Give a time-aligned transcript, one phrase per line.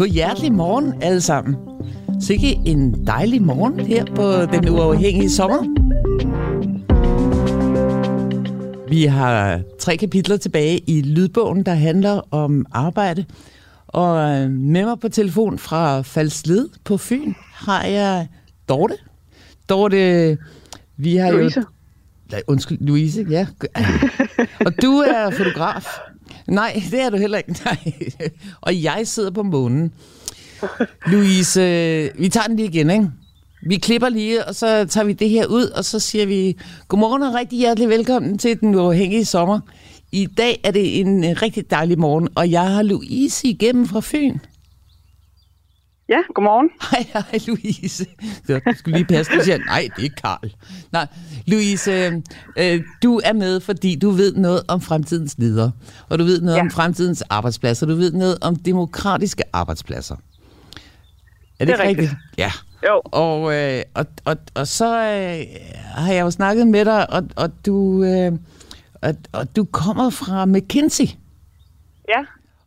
[0.00, 1.56] God hjertelig morgen alle sammen.
[2.20, 5.58] Sikke en dejlig morgen her på den uafhængige sommer.
[8.88, 13.24] Vi har tre kapitler tilbage i lydbogen, der handler om arbejde.
[13.86, 14.16] Og
[14.50, 18.28] med mig på telefon fra Falsled på Fyn har jeg
[18.68, 18.94] Dorte.
[19.68, 20.38] Dorte,
[20.96, 21.60] vi har Louise.
[21.60, 21.66] jo...
[22.30, 23.46] Nej, undskyld, Louise, ja.
[24.66, 25.86] Og du er fotograf.
[26.50, 27.52] Nej, det er du heller ikke.
[27.64, 27.92] Nej.
[28.60, 29.92] Og jeg sidder på månen.
[31.06, 31.60] Louise,
[32.18, 33.10] vi tager den lige igen, ikke?
[33.62, 36.56] Vi klipper lige, og så tager vi det her ud, og så siger vi
[36.88, 39.60] godmorgen og rigtig hjertelig velkommen til den uafhængige sommer.
[40.12, 44.38] I dag er det en rigtig dejlig morgen, og jeg har Louise igennem fra Fyn.
[46.10, 46.70] Ja, godmorgen.
[46.90, 48.06] Hej, hej Louise.
[48.46, 50.50] Så, du skulle lige passe, du siger, nej, det er Karl.
[50.92, 51.06] Nej,
[51.46, 51.90] Louise,
[52.58, 55.72] øh, du er med, fordi du ved noget om fremtidens ledere,
[56.08, 56.60] og du ved noget Ja.
[56.62, 60.14] om fremtidens arbejdspladser, du ved noget om demokratiske arbejdspladser.
[60.14, 62.20] Er det, Det er ikke rigtigt.
[62.38, 62.52] Ja.
[62.88, 65.44] Jo, Og, øh, og, og, og så øh,
[65.94, 68.32] har jeg jo snakket med dig, og, og, du, øh,
[69.02, 71.04] og, og du kommer fra McKinsey.
[72.08, 72.20] ja,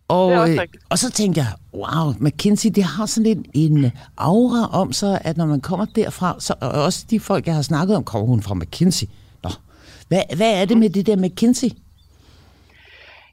[0.08, 0.58] Og, øh,
[0.90, 5.38] og så tænkte jeg, wow, McKinsey, det har sådan en, en aura om sig, at
[5.38, 8.42] når man kommer derfra, så og også de folk, jeg har snakket om, kommer hun
[8.42, 9.08] fra McKinsey.
[9.44, 9.50] Nå,
[10.08, 11.70] hvad, hvad er det med det der McKinsey?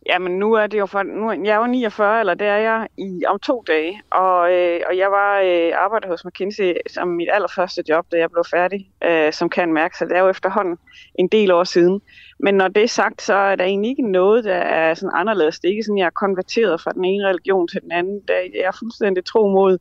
[0.06, 2.88] Jamen nu er det jo for, nu, jeg er jo 49, eller det er jeg
[2.98, 7.28] i, om to dage, og, øh, og jeg var øh, arbejder hos McKinsey som mit
[7.32, 10.78] allerførste job, da jeg blev færdig, øh, som kan mærke, så det er jo efterhånden
[11.14, 12.00] en del år siden.
[12.38, 15.60] Men når det er sagt, så er der egentlig ikke noget, der er sådan anderledes.
[15.60, 18.20] Det er ikke sådan, jeg er konverteret fra den ene religion til den anden.
[18.28, 19.78] Der, jeg er fuldstændig tro mod,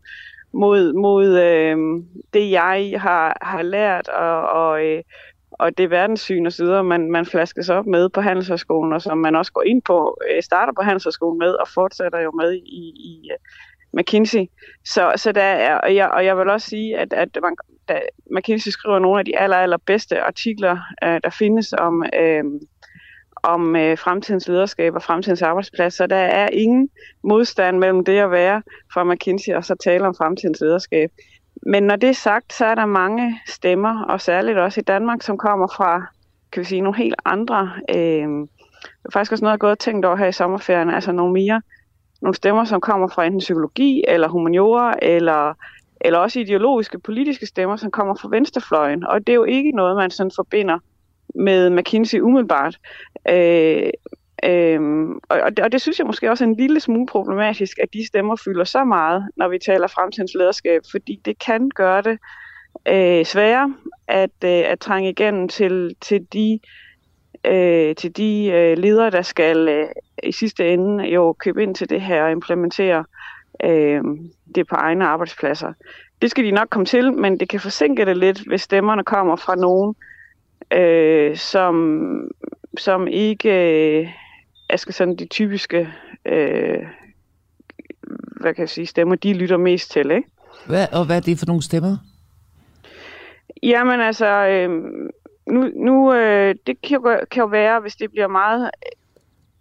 [0.54, 1.78] mod, mod øh,
[2.34, 5.04] det, jeg har, har lært, og, og øh,
[5.60, 9.18] og det verdenssyn og så videre, man, man flaskes op med på Handelshøjskolen, og som
[9.18, 12.94] man også går ind på, øh, starter på Handelshøjskolen med, og fortsætter jo med i,
[13.12, 13.38] i øh,
[13.94, 14.46] McKinsey.
[14.86, 17.56] Så, så der er, og jeg, og jeg vil også sige, at, at man,
[17.90, 18.00] da,
[18.32, 22.44] McKinsey skriver nogle af de aller, aller bedste artikler, øh, der findes om, øh,
[23.44, 26.90] om øh, fremtidens lederskab og fremtidens arbejdsplads, så der er ingen
[27.24, 28.62] modstand mellem det at være
[28.94, 31.12] fra McKinsey og så tale om fremtidens lederskab.
[31.64, 35.22] Men når det er sagt, så er der mange stemmer, og særligt også i Danmark,
[35.22, 36.06] som kommer fra,
[36.52, 38.28] kan vi sige, nogle helt andre, øh,
[38.84, 41.12] det er faktisk også noget, jeg har gået og tænkt over her i sommerferien, altså
[41.12, 41.62] nogle mere,
[42.22, 45.54] nogle stemmer, som kommer fra enten psykologi, eller humaniora, eller,
[46.02, 49.06] eller også ideologiske, politiske stemmer, som kommer fra venstrefløjen.
[49.06, 50.80] Og det er jo ikke noget, man sådan forbinder
[51.36, 52.80] med McKinsey umiddelbart.
[53.30, 53.90] Øh,
[54.44, 57.80] Øhm, og, og, det, og det synes jeg måske også er en lille smule problematisk,
[57.80, 62.02] at de stemmer fylder så meget, når vi taler fremtidens lederskab, fordi det kan gøre
[62.02, 62.20] det
[62.88, 63.74] øh, sværere
[64.08, 66.60] at, øh, at trænge igennem til, til de,
[67.46, 69.88] øh, til de øh, ledere, der skal øh,
[70.24, 73.06] i sidste ende jo købe ind til det her og implementere
[73.64, 74.02] øh,
[74.56, 75.74] det på egne arbejdspladser.
[76.22, 79.36] Det skal de nok komme til, men det kan forsinke det lidt, hvis stemmerne kommer
[79.36, 79.96] fra nogen,
[80.72, 82.32] øh, som,
[82.78, 83.50] som ikke...
[84.00, 84.08] Øh,
[84.78, 85.90] skal sådan de typiske,
[86.26, 86.84] øh,
[88.42, 90.30] hvad kan jeg sige, stemmer, de lytter mest til, ikke?
[90.66, 91.98] Hvad, og hvad er det for nogle stemmer?
[93.64, 94.70] Jamen altså, øh,
[95.48, 98.70] nu, nu øh, det kan jo, kan jo være, hvis det bliver meget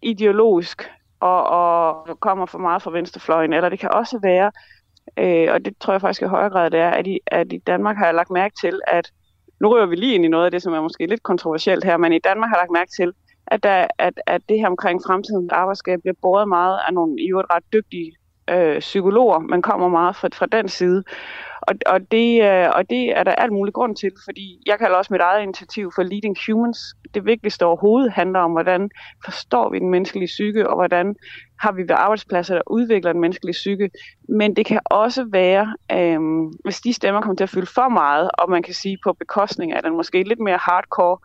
[0.03, 4.51] ideologisk og, og kommer for meget fra venstrefløjen, eller det kan også være,
[5.17, 7.59] øh, og det tror jeg faktisk i højere grad det er, at i, at i
[7.59, 9.13] Danmark har jeg lagt mærke til, at
[9.61, 11.97] nu rører vi lige ind i noget af det, som er måske lidt kontroversielt her,
[11.97, 13.13] men i Danmark har jeg lagt mærke til,
[13.51, 17.31] at, der, at, at det her omkring fremtidens arbejdsskab bliver båret meget af nogle i
[17.31, 18.13] øvrigt ret dygtige
[18.51, 21.05] øh, psykologer, man kommer meget fra, fra den side.
[21.63, 24.97] Og, og, det, øh, og det er der alt mulig grund til, fordi jeg kalder
[24.97, 26.79] også mit eget initiativ for Leading Humans.
[27.15, 28.91] Det vigtigste overhovedet handler om, hvordan
[29.25, 31.15] forstår vi den menneskelige psyke, og hvordan
[31.61, 33.91] har vi ved arbejdspladser, der udvikler den menneskelige psyke.
[34.29, 36.21] Men det kan også være, øh,
[36.65, 39.73] hvis de stemmer kommer til at fylde for meget, og man kan sige på bekostning
[39.73, 41.19] af den måske lidt mere hardcore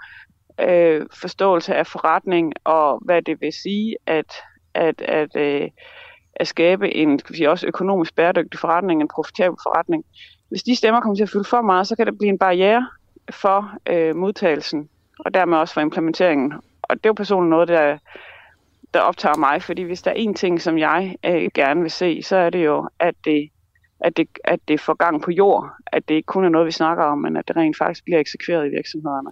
[0.60, 4.34] øh, forståelse af forretning og hvad det vil sige at,
[4.74, 5.70] at, at, øh,
[6.36, 10.06] at skabe en skal vi sige, også økonomisk bæredygtig forretning, en profitabel forretning.
[10.50, 12.88] Hvis de stemmer kommer til at fylde for meget, så kan det blive en barriere
[13.32, 14.90] for øh, modtagelsen
[15.20, 16.54] og dermed også for implementeringen.
[16.82, 17.98] Og det er jo personligt noget, der,
[18.94, 22.24] der optager mig, fordi hvis der er en ting, som jeg øh, gerne vil se,
[22.24, 23.50] så er det jo, at det,
[24.00, 26.72] at, det, at det får gang på jord, at det ikke kun er noget, vi
[26.72, 29.32] snakker om, men at det rent faktisk bliver eksekveret i virksomhederne.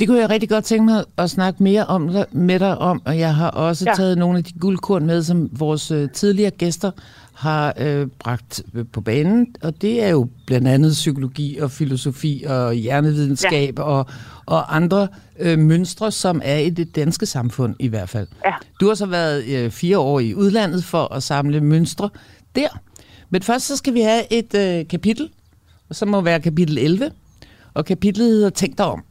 [0.00, 3.18] Det kunne jeg rigtig godt tænke mig at snakke mere om med dig om, og
[3.18, 3.94] jeg har også ja.
[3.94, 6.90] Taget nogle af de guldkorn med, som vores øh, tidligere gæster
[7.34, 12.44] har øh, bragt øh, på banen, og det er jo blandt andet psykologi og filosofi
[12.48, 13.84] og hjernevidenskab ja.
[13.84, 14.06] og,
[14.46, 15.08] og andre
[15.38, 18.26] øh, mønstre, som er i det danske samfund i hvert fald.
[18.44, 18.52] Ja.
[18.80, 22.10] Du har så været øh, fire år i udlandet for at samle mønstre
[22.56, 22.68] der.
[23.30, 25.30] Men først så skal vi have et øh, kapitel,
[25.90, 27.10] som må være kapitel 11,
[27.74, 29.04] og kapitlet hedder Tænk dig om.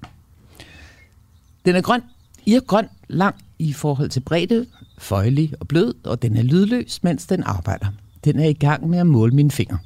[1.66, 2.02] Den er grøn,
[2.46, 4.66] irgrøn, grøn, lang i forhold til bredde,
[4.98, 7.88] føjelig og blød, og den er lydløs, mens den arbejder.
[8.24, 9.78] Den er i gang med at måle mine fingre.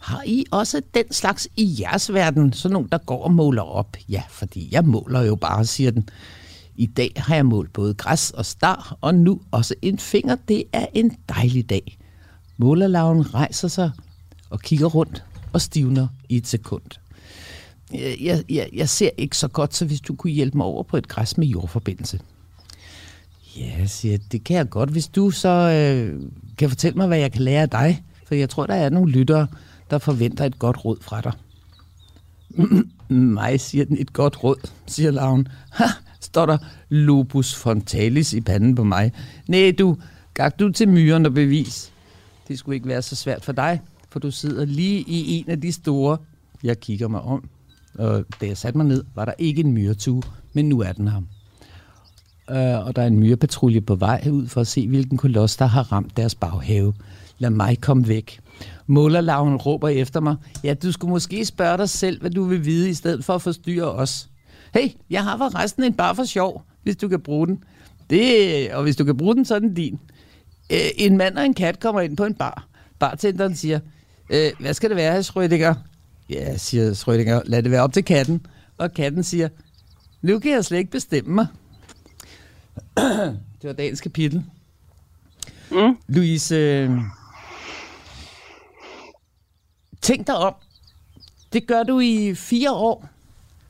[0.00, 3.96] Har I også den slags i jeres verden, så nogen, der går og måler op?
[4.08, 6.08] Ja, fordi jeg måler jo bare, siger den.
[6.76, 10.36] I dag har jeg målt både græs og star, og nu også en finger.
[10.48, 11.98] Det er en dejlig dag.
[12.56, 13.90] Målerlaven rejser sig
[14.50, 16.82] og kigger rundt og stivner i et sekund.
[17.92, 20.96] Jeg, jeg, jeg ser ikke så godt, så hvis du kunne hjælpe mig over på
[20.96, 22.20] et græs med jordforbindelse.
[23.56, 26.22] Ja, siger det kan jeg godt, hvis du så øh,
[26.58, 28.04] kan fortælle mig, hvad jeg kan lære af dig.
[28.26, 29.46] For jeg tror, der er nogle lyttere,
[29.90, 31.32] der forventer et godt råd fra dig.
[33.14, 35.48] Mig, siger den, et godt råd, siger Laven.
[35.70, 35.84] Ha,
[36.20, 36.58] står der
[36.88, 39.12] lupus frontalis i panden på mig.
[39.48, 39.96] Nej, du,
[40.34, 41.92] gak du til myren og bevis.
[42.48, 43.80] Det skulle ikke være så svært for dig,
[44.10, 46.18] for du sidder lige i en af de store.
[46.62, 47.48] Jeg kigger mig om,
[47.98, 50.22] og da jeg satte mig ned, var der ikke en myretue,
[50.52, 51.20] men nu er den her.
[52.50, 55.66] Øh, og der er en myrepatrulje på vej ud for at se, hvilken koloss, der
[55.66, 56.94] har ramt deres baghave.
[57.38, 58.40] Lad mig komme væk.
[58.86, 60.36] Målerlaven råber efter mig.
[60.64, 63.42] Ja, du skulle måske spørge dig selv, hvad du vil vide, i stedet for at
[63.42, 64.28] forstyrre os.
[64.74, 67.64] Hey, jeg har forresten en bar for sjov, hvis du kan bruge den.
[68.10, 69.98] Det, og hvis du kan bruge den, så er den din.
[70.72, 72.68] Øh, en mand og en kat kommer ind på en bar.
[72.98, 73.80] Bartenderen siger,
[74.30, 75.74] øh, hvad skal det være, herr Schrödinger?
[76.30, 78.46] Ja, siger Schrödinger, lad det være op til katten.
[78.78, 79.48] Og katten siger,
[80.22, 81.46] nu kan jeg slet ikke bestemme mig.
[83.62, 84.44] det var dagens kapitel.
[85.70, 85.96] Mm.
[86.08, 86.90] Louise, øh,
[90.02, 90.54] tænk dig om.
[91.52, 93.08] Det gør du i fire år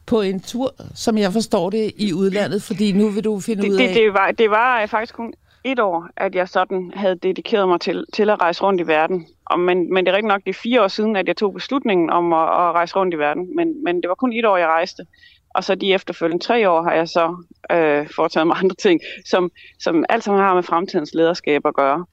[0.06, 3.70] på en tur, som jeg forstår det, i udlandet, fordi nu vil du finde det,
[3.70, 3.88] ud af...
[3.88, 5.32] Det, det, var, det var faktisk kun
[5.72, 9.26] et år, at jeg sådan havde dedikeret mig til, til at rejse rundt i verden.
[9.46, 11.54] Og, men, men det er rigtig nok, det er fire år siden, at jeg tog
[11.54, 13.56] beslutningen om at, at rejse rundt i verden.
[13.56, 15.06] Men, men det var kun et år, jeg rejste.
[15.54, 19.00] Og så de efterfølgende tre år har jeg så øh, foretaget mig andre ting,
[19.30, 19.50] som,
[19.80, 22.04] som alt sammen har med fremtidens lederskab at gøre.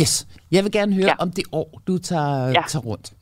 [0.00, 0.26] Yes.
[0.50, 1.14] Jeg vil gerne høre ja.
[1.18, 2.62] om det år, du tager, ja.
[2.68, 3.12] tager rundt.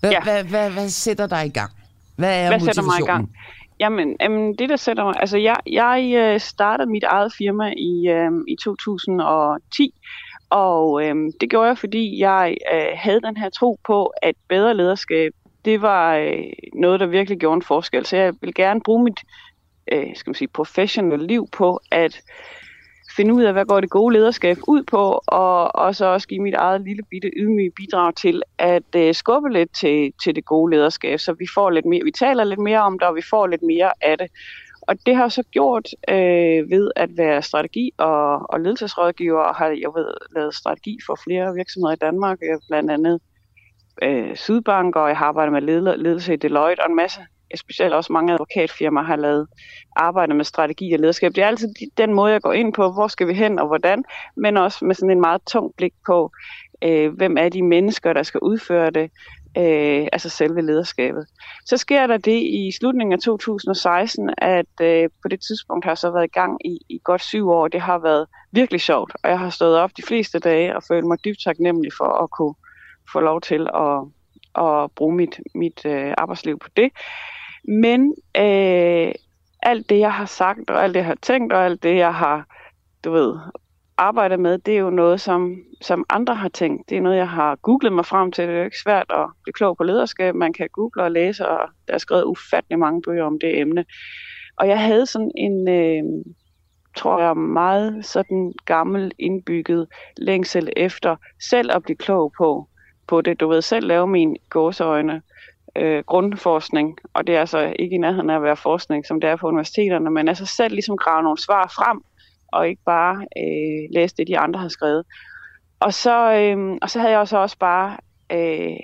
[0.00, 0.22] Hvad, ja.
[0.22, 1.70] hvad, hvad, hvad sætter dig i gang?
[2.16, 2.74] Hvad er hvad motivationen?
[2.74, 3.32] Sætter mig i gang?
[3.80, 5.14] Jamen, jamen, det der sætter mig...
[5.20, 9.94] Altså, jeg, jeg øh, startede mit eget firma i, øh, i 2010,
[10.50, 14.76] og øh, det gjorde jeg, fordi jeg øh, havde den her tro på, at bedre
[14.76, 15.32] lederskab,
[15.64, 16.44] det var øh,
[16.74, 18.06] noget, der virkelig gjorde en forskel.
[18.06, 19.20] Så jeg vil gerne bruge mit
[19.92, 22.20] øh, skal man sige, professionelle liv på at
[23.18, 26.42] finde ud af, hvad går det gode lederskab ud på, og, og så også give
[26.42, 30.70] mit eget lille bitte ydmyge bidrag til at øh, skubbe lidt til, til det gode
[30.74, 33.46] lederskab, så vi får lidt mere, vi taler lidt mere om det, og vi får
[33.46, 34.28] lidt mere af det.
[34.82, 39.66] Og det har så gjort øh, ved at være strategi- og, og ledelsesrådgiver, og har
[39.66, 43.20] jeg ved, lavet strategi for flere virksomheder i Danmark, øh, blandt andet
[44.02, 45.62] øh, Sydbank, og jeg har arbejdet med
[45.96, 47.20] ledelse i Deloitte og en masse
[47.56, 49.46] specielt også mange advokatfirmaer har lavet
[49.96, 51.34] arbejde med strategi og lederskab.
[51.34, 54.04] Det er altid den måde, jeg går ind på, hvor skal vi hen og hvordan,
[54.36, 56.30] men også med sådan en meget tung blik på,
[56.84, 59.10] øh, hvem er de mennesker, der skal udføre det,
[59.56, 61.26] øh, altså selve lederskabet.
[61.66, 65.98] Så sker der det i slutningen af 2016, at øh, på det tidspunkt har jeg
[65.98, 67.68] så været i gang i, i godt syv år.
[67.68, 71.06] Det har været virkelig sjovt, og jeg har stået op de fleste dage og følt
[71.06, 72.54] mig dybt taknemmelig for at kunne
[73.12, 73.98] få lov til at,
[74.64, 76.90] at bruge mit, mit øh, arbejdsliv på det.
[77.64, 79.12] Men øh,
[79.62, 82.14] alt det, jeg har sagt, og alt det, jeg har tænkt, og alt det, jeg
[82.14, 82.46] har,
[83.04, 83.38] du ved,
[83.98, 86.90] arbejdet med, det er jo noget, som, som andre har tænkt.
[86.90, 88.44] Det er noget, jeg har googlet mig frem til.
[88.44, 90.34] Det er jo ikke svært at blive klog på lederskab.
[90.34, 93.84] Man kan google og læse, og der er skrevet ufattelig mange bøger om det emne.
[94.56, 96.24] Og jeg havde sådan en, øh,
[96.96, 99.86] tror jeg, meget sådan gammel indbygget
[100.16, 101.16] længsel efter
[101.50, 102.68] selv at blive klog på,
[103.06, 103.40] på det.
[103.40, 105.22] Du ved, selv lave mine gåseøjne
[105.76, 109.30] øh, grundforskning, og det er altså ikke i nærheden af at være forskning, som det
[109.30, 112.00] er på universiteterne, men altså selv ligesom grave nogle svar frem,
[112.52, 115.04] og ikke bare øh, læse det, de andre har skrevet.
[115.80, 117.96] Og så, øh, og så havde jeg også, også bare
[118.32, 118.76] øh,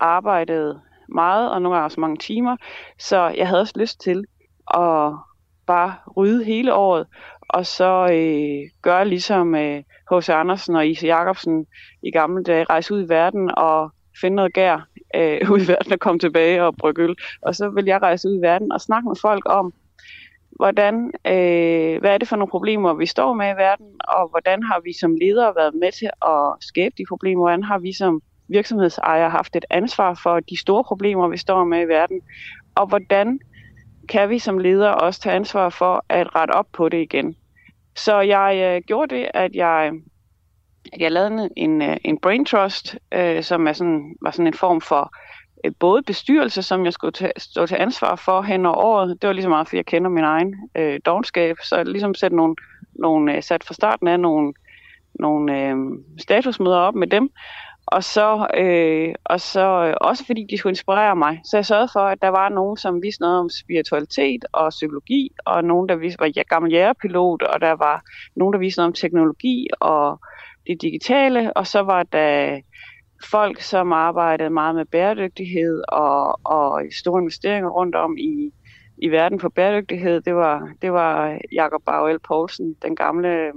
[0.00, 2.56] arbejdet meget, og nogle gange også mange timer,
[2.98, 4.24] så jeg havde også lyst til
[4.74, 5.12] at
[5.66, 7.06] bare rydde hele året,
[7.48, 10.28] og så øh, gøre ligesom H.C.
[10.28, 11.66] Øh, Andersen og Ise Jacobsen
[12.02, 15.92] i gamle dage, rejse ud i verden og finde noget gær øh, ud i verden
[15.92, 17.16] og komme tilbage og brygge øl.
[17.42, 19.72] Og så vil jeg rejse ud i verden og snakke med folk om,
[20.50, 24.62] hvordan, øh, hvad er det for nogle problemer, vi står med i verden, og hvordan
[24.62, 28.22] har vi som ledere været med til at skabe de problemer, hvordan har vi som
[28.48, 32.20] virksomhedsejere haft et ansvar for de store problemer, vi står med i verden,
[32.74, 33.38] og hvordan
[34.08, 37.36] kan vi som ledere også tage ansvar for at rette op på det igen.
[37.96, 39.92] Så jeg øh, gjorde det, at jeg
[40.92, 44.54] at jeg lavede en, øh, en, brain trust, øh, som er sådan, var sådan en
[44.54, 45.14] form for
[45.64, 49.22] øh, både bestyrelse, som jeg skulle tage, stå til ansvar for hen over året.
[49.22, 52.32] Det var ligesom meget, fordi jeg kender min egen øh, dogenskab, så jeg ligesom sat,
[52.32, 52.54] nogle,
[52.94, 54.52] nogle, øh, sat fra starten af nogle,
[55.20, 55.76] nogle øh,
[56.18, 57.30] statusmøder op med dem,
[57.86, 61.40] og så, øh, og så øh, også fordi de skulle inspirere mig.
[61.44, 65.30] Så jeg sørgede for, at der var nogen, som vidste noget om spiritualitet og psykologi,
[65.44, 68.02] og nogen, der vidste, var gammel jægerpilot, og der var
[68.36, 70.20] nogen, der vidste noget om teknologi og
[70.66, 72.60] det digitale, og så var der
[73.24, 78.50] folk, som arbejdede meget med bæredygtighed og, og store investeringer rundt om i,
[78.98, 80.20] i verden for bæredygtighed.
[80.20, 83.52] Det var, det var Jakob Bauel Poulsen, den gamle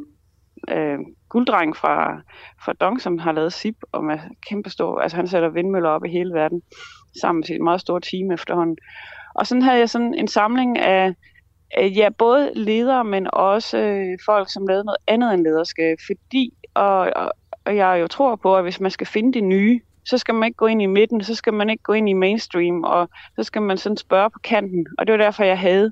[0.69, 0.99] øh,
[1.29, 2.21] gulddreng fra,
[2.65, 6.05] fra Dong, som har lavet SIP og med kæmpe stor, altså han sætter vindmøller op
[6.05, 6.61] i hele verden
[7.21, 8.77] sammen med sit meget store team efterhånden.
[9.35, 11.13] Og sådan havde jeg sådan en samling af,
[11.77, 16.53] af ja, både ledere, men også øh, folk, som lavede noget andet end lederskab, fordi,
[16.79, 17.31] og, og,
[17.65, 20.47] og jeg jo tror på, at hvis man skal finde det nye, så skal man
[20.47, 23.43] ikke gå ind i midten, så skal man ikke gå ind i mainstream, og så
[23.43, 24.87] skal man sådan spørge på kanten.
[24.97, 25.91] Og det var derfor, jeg havde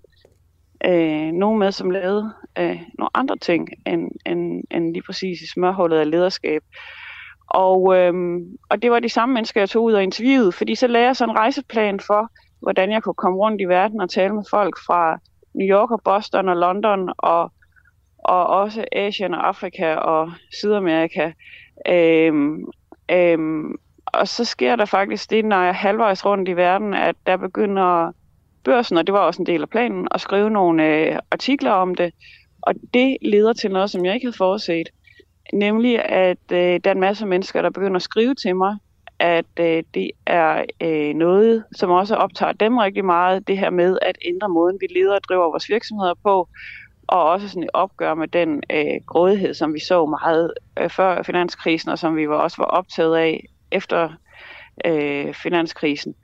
[0.85, 5.47] øh, nogen med, som lavede øh, nogle andre ting, end, end, end lige præcis i
[5.47, 6.61] smørhullet af lederskab.
[7.47, 8.13] Og, øh,
[8.69, 11.15] og det var de samme mennesker, jeg tog ud og interviewede, fordi så lagde jeg
[11.15, 14.75] sådan en rejseplan for, hvordan jeg kunne komme rundt i verden og tale med folk
[14.85, 15.19] fra
[15.53, 17.51] New York og Boston og London og,
[18.19, 21.31] og også Asien og Afrika og Sydamerika.
[21.87, 22.65] Øhm,
[23.11, 27.15] øhm, og så sker der faktisk det, når jeg er halvvejs rundt i verden, at
[27.27, 28.11] der begynder
[28.63, 31.95] børsen, og det var også en del af planen, at skrive nogle øh, artikler om
[31.95, 32.13] det.
[32.61, 34.89] Og det leder til noget, som jeg ikke havde forudset.
[35.53, 38.77] Nemlig, at øh, der er en masse mennesker, der begynder at skrive til mig,
[39.19, 43.97] at øh, det er øh, noget, som også optager dem rigtig meget, det her med
[44.01, 46.47] at ændre måden, vi leder og driver vores virksomheder på,
[47.07, 51.23] og også sådan et opgør med den øh, grådighed, som vi så meget øh, før
[51.23, 54.09] finanskrisen, og som vi var også var optaget af efter
[54.85, 56.15] øh, finanskrisen.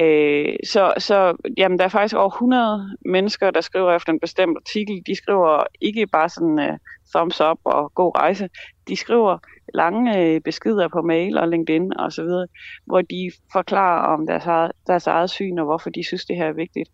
[0.00, 4.56] Øh, så så jamen, der er faktisk over 100 mennesker, der skriver efter en bestemt
[4.56, 5.02] artikel.
[5.06, 6.78] De skriver ikke bare sådan øh,
[7.14, 8.48] thumbs up og god rejse.
[8.88, 9.38] De skriver
[9.74, 12.46] lange øh, beskeder på mail og LinkedIn og så videre,
[12.86, 16.46] hvor de forklarer om deres eget, deres eget syn og hvorfor de synes, det her
[16.46, 16.90] er vigtigt.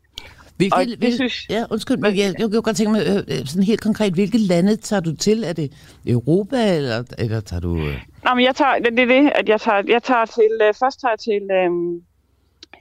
[0.57, 3.47] Hvilke, og det hvil, synes, ja, undskyld, men jeg, jeg, jeg godt tænke mig, øh,
[3.47, 5.45] sådan helt konkret, hvilke lande tager du til?
[5.45, 5.73] Er det
[6.07, 7.77] Europa, eller, eller tager du...
[7.77, 8.03] Øh...
[8.25, 10.75] Nå, men jeg tager, det, det er det, at jeg tager, jeg tager til, øh,
[10.81, 11.71] først tager jeg til øh,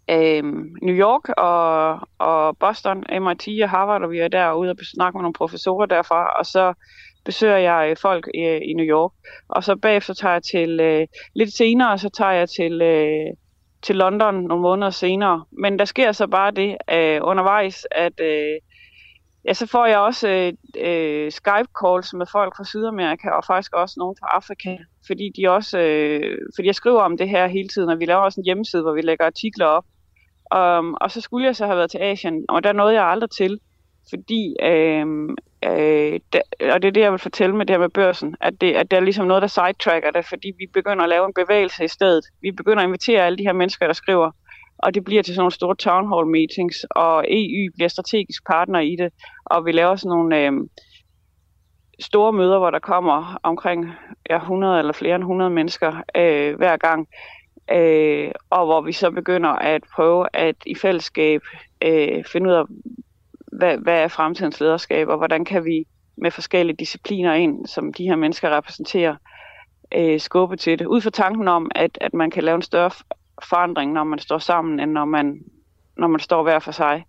[0.10, 0.44] øh,
[0.82, 5.24] New York og, og Boston, MIT og Harvard, og vi er derude og snakker med
[5.24, 6.74] nogle professorer derfra, og så
[7.26, 9.12] besøger jeg folk i, i New York.
[9.48, 13.28] Og så bagefter tager jeg til, øh, lidt senere, så tager jeg til, øh,
[13.84, 15.46] til London nogle måneder senere.
[15.52, 18.56] Men der sker så bare det øh, undervejs, at øh,
[19.46, 20.28] ja, så får jeg også
[20.78, 25.80] øh, Skype-calls med folk fra Sydamerika, og faktisk også nogen fra Afrika, fordi de også,
[25.80, 28.82] øh, fordi jeg skriver om det her hele tiden, og vi laver også en hjemmeside,
[28.82, 29.86] hvor vi lægger artikler op,
[30.56, 33.30] Um, og så skulle jeg så have været til Asien, og der nåede jeg aldrig
[33.30, 33.60] til,
[34.10, 35.06] fordi, øh,
[35.66, 36.20] øh,
[36.74, 38.92] og det er det, jeg vil fortælle med det her med børsen, at det, at
[38.92, 41.88] det er ligesom noget, der sidetracker det, fordi vi begynder at lave en bevægelse i
[41.88, 42.26] stedet.
[42.42, 44.32] Vi begynder at invitere alle de her mennesker, der skriver,
[44.78, 48.80] og det bliver til sådan nogle store town hall meetings, og EU bliver strategisk partner
[48.80, 49.14] i det,
[49.46, 50.52] og vi laver sådan nogle øh,
[52.00, 53.92] store møder, hvor der kommer omkring
[54.30, 57.08] ja, 100 eller flere end 100 mennesker øh, hver gang,
[57.72, 61.42] øh, og hvor vi så begynder at prøve at i fællesskab
[61.84, 62.64] øh, finde ud af,
[63.52, 65.86] hvad, hvad er fremtidens lederskab, og hvordan kan vi
[66.18, 69.16] med forskellige discipliner ind, som de her mennesker repræsenterer,
[69.96, 70.86] øh, skubbe til det.
[70.86, 72.92] Ud fra tanken om, at, at man kan lave en større
[73.44, 75.42] forandring, når man står sammen, end når man,
[75.98, 77.06] når man står hver for sig.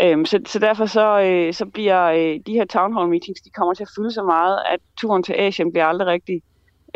[0.00, 3.50] Øhm, så, så derfor så, øh, så bliver øh, de her town hall meetings, de
[3.50, 6.42] kommer til at fylde så meget, at turen til Asien bliver aldrig rigtig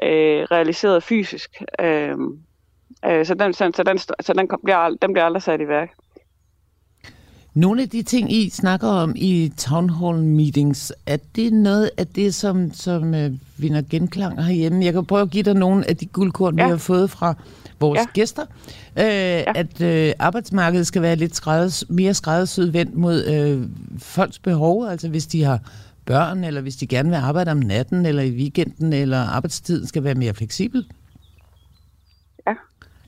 [0.02, 1.62] øh, realiseret fysisk.
[1.80, 2.16] Øh,
[3.06, 5.90] øh, så den, så, så, den, så den, bliver, den bliver aldrig sat i værk.
[7.54, 12.06] Nogle af de ting, I snakker om i town hall meetings, er det noget af
[12.06, 14.84] det, som, som øh, vinder genklang herhjemme?
[14.84, 16.64] Jeg kan prøve at give dig nogle af de guldkorn, ja.
[16.64, 17.34] vi har fået fra
[17.80, 18.04] vores ja.
[18.14, 18.42] gæster.
[18.98, 19.52] Øh, ja.
[19.54, 24.86] At øh, arbejdsmarkedet skal være lidt skrædders, mere skræddersyet vendt mod øh, folks behov.
[24.86, 25.60] Altså hvis de har
[26.04, 30.04] børn, eller hvis de gerne vil arbejde om natten, eller i weekenden, eller arbejdstiden skal
[30.04, 30.84] være mere fleksibel?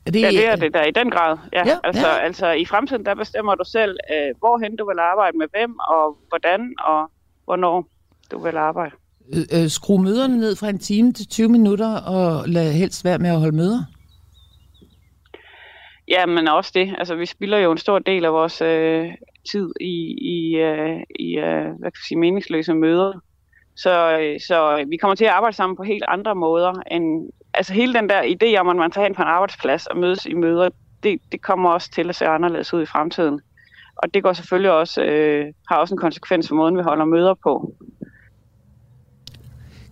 [0.06, 1.38] Er det, ja, det er det der i den grad.
[1.52, 2.18] Ja, ja, altså, ja.
[2.18, 6.18] altså i fremtiden, der bestemmer du selv, øh, hvorhen du vil arbejde med hvem, og
[6.28, 7.11] hvordan, og
[7.44, 7.87] hvornår
[8.30, 8.94] du vil arbejde.
[9.35, 13.18] Øh, øh, skru møderne ned fra en time til 20 minutter, og lad helst være
[13.18, 13.85] med at holde møder?
[16.09, 16.94] Ja, men også det.
[16.99, 19.09] Altså, vi spilder jo en stor del af vores øh,
[19.50, 23.12] tid i, i, øh, i øh, hvad kan jeg sige, meningsløse møder.
[23.76, 27.73] Så, øh, så vi kommer til at arbejde sammen på helt andre måder end, altså
[27.73, 30.35] hele den der idé om, at man tager hen på en arbejdsplads og mødes i
[30.35, 30.68] møder,
[31.02, 33.40] det, det kommer også til at se anderledes ud i fremtiden.
[33.97, 37.35] Og det går selvfølgelig også, øh, har også en konsekvens for måden, vi holder møder
[37.35, 37.75] på.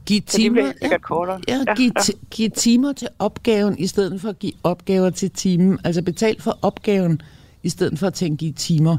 [0.06, 1.40] Giv timer, ja, kortere.
[1.48, 2.12] Ja, ja, giv, ja.
[2.30, 5.78] giv timer til opgaven, i stedet for at give opgaver til timen.
[5.84, 7.22] Altså betal for opgaven,
[7.62, 8.96] i stedet for at tænke i timer.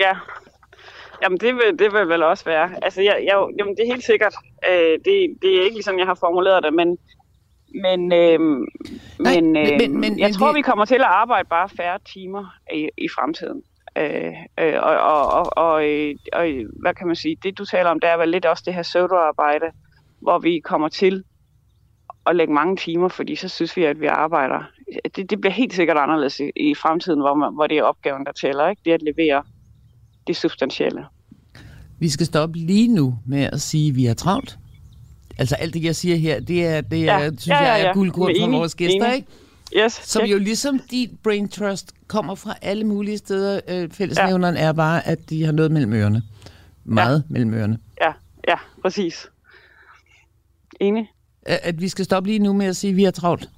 [0.00, 0.12] Ja,
[1.22, 2.70] Jamen, det vil, det vil vel også være.
[2.82, 4.34] Altså, jeg, jeg, jamen, det er helt sikkert.
[4.70, 6.98] Øh, det, det er ikke ligesom, jeg har formuleret det, men,
[7.82, 8.40] men, øh,
[9.18, 10.56] Nej, men, øh, men, men, jeg men, tror, det...
[10.56, 12.44] vi kommer til at arbejde bare færre timer
[12.74, 13.62] i, i fremtiden.
[13.96, 16.46] Øh, øh, og, og, og, og, øh, og,
[16.80, 18.82] hvad kan man sige, det du taler om, det er vel lidt også det her
[18.82, 19.66] pseudoarbejde,
[20.20, 21.24] hvor vi kommer til
[22.26, 24.62] at lægge mange timer, fordi så synes vi, at vi arbejder.
[25.16, 28.26] Det, det bliver helt sikkert anderledes i, i fremtiden, hvor, man, hvor det er opgaven,
[28.26, 28.82] der tæller, ikke?
[28.84, 29.42] det at levere
[30.28, 31.04] det substantielle.
[31.98, 34.58] Vi skal stoppe lige nu med at sige, at vi er travlt.
[35.38, 37.28] Altså alt det, jeg siger her, det er, det er ja.
[37.28, 37.72] synes ja, ja, ja.
[37.72, 39.16] jeg, er guldkorn fra vores gæster, enig.
[39.16, 39.28] ikke?
[39.76, 40.32] Yes, Som check.
[40.32, 43.60] jo ligesom dit brain trust kommer fra alle mulige steder.
[43.68, 44.62] Øh, fællesnævneren ja.
[44.62, 46.22] er bare, at de har noget mellem ørerne.
[46.84, 47.32] Meget ja.
[47.32, 47.78] mellem ørerne.
[48.00, 48.12] Ja,
[48.48, 49.26] ja, præcis.
[50.80, 51.10] Enig.
[51.42, 53.48] At, at vi skal stoppe lige nu med at sige, at vi er travlt.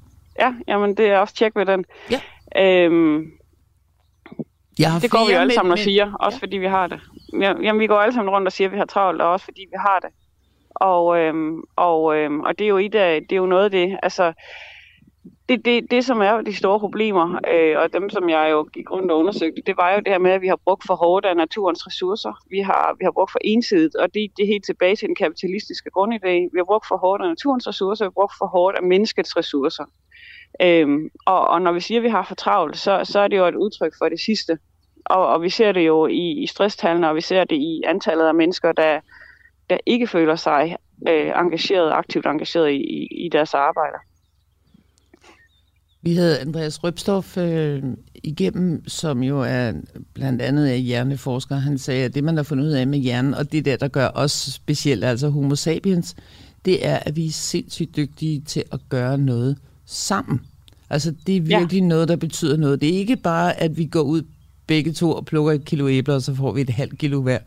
[0.41, 1.85] Ja, jamen det er også tjek ved den.
[2.11, 2.21] Ja.
[2.57, 3.27] Øhm,
[4.81, 6.43] jeg har det går vi jo alle sammen og siger, også ja.
[6.43, 7.01] fordi vi har det.
[7.41, 9.61] Jamen, vi går alle sammen rundt og siger, at vi har travlt, og også fordi
[9.61, 10.11] vi har det.
[10.75, 13.71] Og, øhm, og, øhm, og det er jo et af, det er jo noget af
[13.71, 14.33] det, altså,
[15.49, 18.91] det, det, det som er de store problemer, øh, og dem som jeg jo gik
[18.91, 21.27] rundt og undersøgte, det var jo det her med, at vi har brugt for hårdt
[21.27, 22.33] af naturens ressourcer.
[22.51, 25.17] Vi har, vi har brugt for ensidigt, og det, det er helt tilbage til den
[25.17, 26.35] kapitalistiske grundidé.
[26.53, 29.37] Vi har brugt for hårdt af naturens ressourcer, vi har brugt for hårdt af menneskets
[29.37, 29.85] ressourcer.
[30.63, 33.37] Øhm, og, og når vi siger, at vi har for travlt, så, så er det
[33.37, 34.59] jo et udtryk for det sidste.
[35.05, 38.25] Og, og vi ser det jo i, i stresstallene, og vi ser det i antallet
[38.25, 39.01] af mennesker, der,
[39.71, 40.77] der ikke føler sig
[41.09, 43.97] øh, engageret, aktivt engageret i, i, i deres arbejde.
[46.03, 47.83] Vi havde Andreas Røbstof øh,
[48.15, 49.73] igennem, som jo er
[50.15, 51.55] blandt andet er hjerneforsker.
[51.55, 53.89] Han sagde, at det, man har fundet ud af med hjernen, og det der, der
[53.89, 56.17] gør os specielt, altså homo sapiens,
[56.65, 60.41] det er, at vi er sindssygt dygtige til at gøre noget sammen.
[60.91, 61.87] Altså, det er virkelig ja.
[61.87, 62.81] noget, der betyder noget.
[62.81, 64.23] Det er ikke bare, at vi går ud
[64.71, 67.39] begge to og plukker et kilo æbler, og så får vi et halvt kilo hver.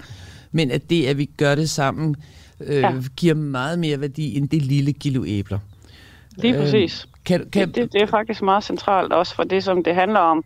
[0.52, 2.16] Men at det, at vi gør det sammen,
[2.68, 2.94] øh, ja.
[3.18, 5.60] giver meget mere værdi end det lille kilo æbler.
[6.38, 7.08] Lige øh, præcis.
[7.26, 7.68] Kan, kan...
[7.68, 10.44] Det, det, det er faktisk meget centralt også for det, som det handler om.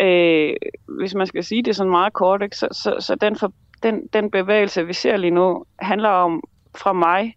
[0.00, 0.52] Øh,
[0.98, 3.94] hvis man skal sige det sådan meget kort, ikke, så, så, så den, for, den,
[4.12, 6.42] den bevægelse, vi ser lige nu, handler om
[6.78, 7.36] fra mig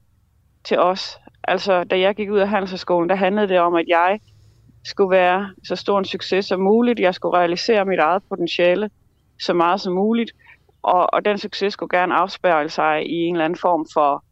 [0.64, 1.18] til os.
[1.44, 4.20] Altså, da jeg gik ud af handelshøjskolen, der handlede det om, at jeg
[4.84, 7.00] skulle være så stor en succes som muligt.
[7.00, 8.90] Jeg skulle realisere mit eget potentiale
[9.40, 10.32] så meget som muligt.
[10.82, 14.24] Og, og den succes skulle gerne afspejle sig i en eller anden form for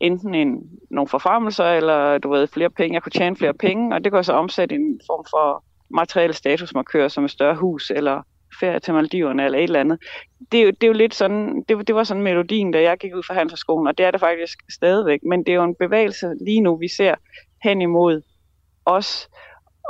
[0.00, 2.94] enten en, nogle forfremmelser, eller du ved, flere penge.
[2.94, 7.08] Jeg kunne tjene flere penge, og det kunne så omsætte en form for materielle statusmarkør,
[7.08, 8.22] som et større hus, eller
[8.60, 9.98] ferie til Maldiverne, eller et eller andet.
[10.52, 12.98] Det, er jo, det er jo lidt sådan, det, det var sådan melodien, da jeg
[12.98, 15.20] gik ud fra handelsskolen, og det er det faktisk stadigvæk.
[15.22, 17.14] Men det er jo en bevægelse lige nu, vi ser
[17.62, 18.22] hen imod
[18.86, 19.28] os,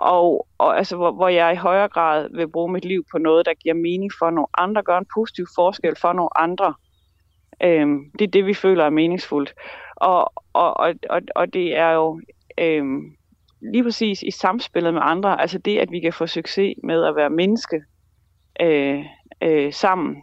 [0.01, 3.47] og, og altså, hvor, hvor jeg i højere grad vil bruge mit liv på noget,
[3.47, 6.75] der giver mening for nogle andre, gør en positiv forskel for nogle andre.
[7.63, 9.55] Øhm, det er det, vi føler er meningsfuldt.
[9.97, 12.21] Og, og, og, og, og det er jo
[12.59, 13.03] øhm,
[13.73, 17.17] lige præcis i samspillet med andre, altså det, at vi kan få succes med at
[17.17, 17.83] være menneske
[18.61, 19.05] øh,
[19.43, 20.17] øh, sammen,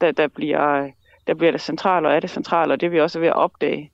[0.00, 0.90] der, der, bliver,
[1.26, 3.36] der bliver det centrale, og er det centrale, og det vi også er ved at
[3.36, 3.90] opdage,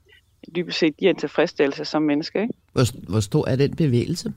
[0.57, 2.43] dybest set giver en tilfredsstillelse som menneske.
[2.43, 2.55] Ikke?
[2.73, 4.33] Hvor, hvor stor er den bevægelse?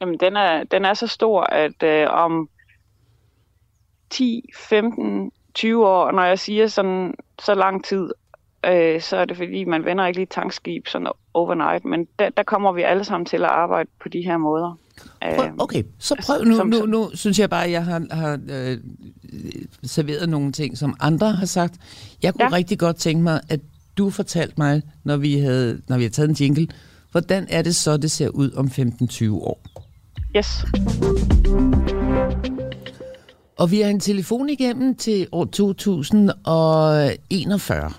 [0.00, 2.48] Jamen, den er, den er så stor, at øh, om
[4.10, 8.10] 10, 15, 20 år, når jeg siger sådan så lang tid,
[8.66, 12.42] øh, så er det fordi, man vender ikke lige tankskib sådan overnight, men der, der
[12.42, 14.78] kommer vi alle sammen til at arbejde på de her måder.
[15.20, 18.40] Prøv, øh, okay, så prøv nu, nu, nu synes jeg bare, at jeg har, har
[18.50, 18.78] øh,
[19.82, 21.74] serveret nogle ting, som andre har sagt.
[22.22, 22.56] Jeg kunne ja.
[22.56, 23.60] rigtig godt tænke mig, at
[23.98, 26.68] du fortalte mig, når vi havde, når vi havde taget en jingle,
[27.10, 29.60] hvordan er det så, det ser ud om 15-20 år?
[30.36, 30.64] Yes.
[33.58, 37.80] Og vi har en telefon igennem til år 2041.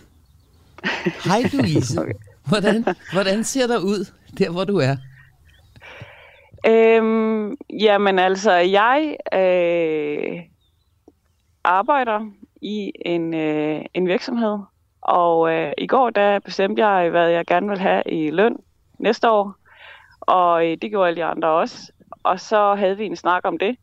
[1.25, 2.01] Hej Louise.
[2.01, 2.13] okay.
[2.47, 4.95] hvordan, hvordan ser der ud, der hvor du er?
[6.67, 10.39] Øhm, jamen altså, jeg øh,
[11.63, 12.19] arbejder
[12.61, 14.57] i en, øh, en virksomhed,
[15.01, 18.57] og øh, i går der bestemte jeg, hvad jeg gerne vil have i løn
[18.99, 19.55] næste år,
[20.21, 21.90] og øh, det gjorde alle de andre også
[22.23, 23.75] og så havde vi en snak om det.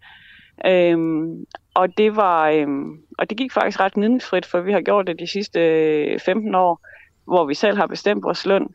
[0.66, 5.06] Øhm, og det var øhm, og det gik faktisk ret gnidningsfrit, for vi har gjort
[5.06, 6.80] det de sidste øh, 15 år,
[7.24, 8.68] hvor vi selv har bestemt vores løn.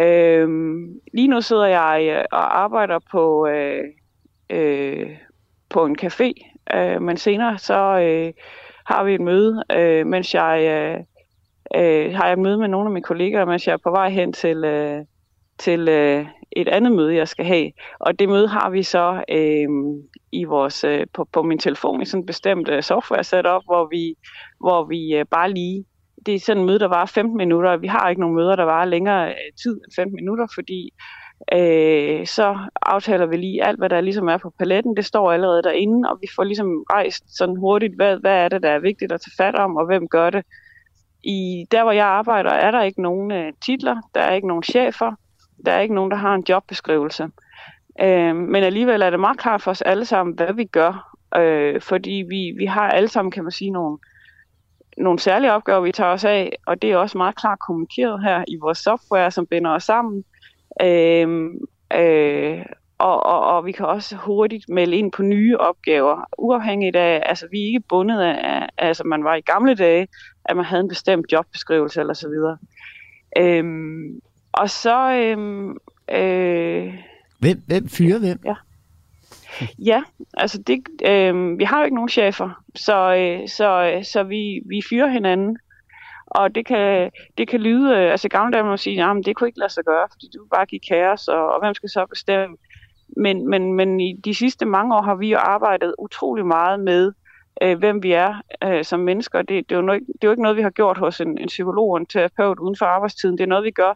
[0.00, 3.84] Øhm, lige nu sidder jeg øh, og arbejder på øh,
[4.50, 5.10] øh,
[5.68, 6.32] på en café,
[6.74, 8.32] øh, men senere så øh,
[8.86, 11.00] har vi et møde, øh, mens jeg øh,
[11.76, 14.08] øh, har jeg et møde med nogle af mine kolleger, mens jeg er på vej
[14.08, 15.04] hen til øh,
[15.58, 17.70] til øh, et andet møde, jeg skal have.
[18.00, 19.68] Og det møde har vi så øh,
[20.32, 23.88] i vores, øh, på, på min telefon i sådan et bestemt øh, software setup, hvor
[23.90, 24.14] vi,
[24.60, 25.84] hvor vi øh, bare lige,
[26.26, 28.56] det er sådan et møde, der var 15 minutter, og vi har ikke nogen møder,
[28.56, 30.90] der var længere øh, tid end 15 minutter, fordi
[31.52, 34.96] øh, så aftaler vi lige alt, hvad der ligesom er på paletten.
[34.96, 38.62] Det står allerede derinde, og vi får ligesom rejst sådan hurtigt, hvad, hvad er det,
[38.62, 40.44] der er vigtigt at tage fat om, og hvem gør det.
[41.24, 44.62] I der, hvor jeg arbejder, er der ikke nogen øh, titler, der er ikke nogen
[44.62, 45.14] chefer,
[45.66, 47.28] der er ikke nogen, der har en jobbeskrivelse.
[48.00, 51.16] Øh, men alligevel er det meget klart for os alle sammen, hvad vi gør.
[51.36, 53.98] Øh, fordi vi, vi har alle sammen, kan man sige, nogle,
[54.96, 58.44] nogle særlige opgaver, vi tager os af, og det er også meget klart kommunikeret her
[58.48, 60.24] i vores software, som binder os sammen.
[60.82, 61.50] Øh,
[61.94, 62.64] øh,
[62.98, 67.48] og, og, og vi kan også hurtigt melde ind på nye opgaver, uafhængigt af, altså
[67.50, 70.08] vi er ikke bundet af, altså man var i gamle dage,
[70.44, 72.58] at man havde en bestemt jobbeskrivelse eller så videre.
[73.38, 74.20] Øhm,
[74.52, 75.12] og så...
[75.12, 75.76] Øhm,
[76.12, 76.94] øh,
[77.38, 78.38] hvem, hvem fyrer hvem?
[78.44, 78.54] Ja.
[79.78, 80.02] Ja,
[80.34, 84.82] altså det, øh, vi har jo ikke nogen chefer, så, øh, så, så vi, vi
[84.90, 85.58] fyrer hinanden.
[86.26, 89.58] Og det kan, det kan lyde, øh, altså gamle må sige, at det kunne ikke
[89.58, 92.56] lade sig gøre, fordi du bare give kaos, og, og hvem skal så bestemme?
[93.16, 97.12] Men, men, men i de sidste mange år har vi jo arbejdet utrolig meget med,
[97.62, 98.34] øh, hvem vi er
[98.64, 99.42] øh, som mennesker.
[99.42, 101.38] Det, det, er jo noget, det er jo ikke noget, vi har gjort hos en,
[101.38, 103.38] en psykolog og en terapeut uden for arbejdstiden.
[103.38, 103.94] Det er noget, vi gør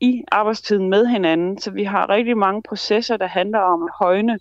[0.00, 1.58] i arbejdstiden med hinanden.
[1.58, 4.38] Så vi har rigtig mange processer, der handler om at højne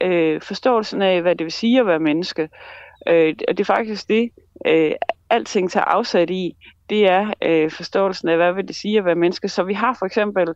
[0.00, 2.48] øh, forståelsen af, hvad det vil sige at være menneske.
[3.08, 4.30] Øh, og det er faktisk det,
[4.66, 4.92] øh,
[5.30, 6.56] alting tager afsat i.
[6.90, 9.48] Det er øh, forståelsen af, hvad vil det sige at være menneske.
[9.48, 10.48] Så vi har for eksempel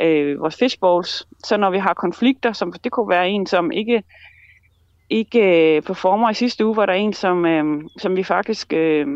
[0.00, 4.02] øh, vores fishbowls, så når vi har konflikter, som det kunne være en, som ikke
[5.10, 9.06] ikke øh, performer i sidste uge, var der en, som, øh, som vi faktisk øh,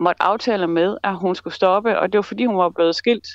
[0.00, 3.26] måtte aftale med, at hun skulle stoppe, og det var fordi, hun var blevet skilt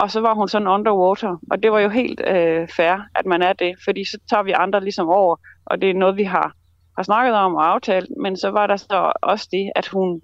[0.00, 3.42] og så var hun sådan underwater, og det var jo helt øh, fair, at man
[3.42, 5.36] er det, fordi så tager vi andre ligesom over,
[5.66, 6.54] og det er noget, vi har,
[6.96, 10.20] har snakket om og aftalt, men så var der så også det, at hun,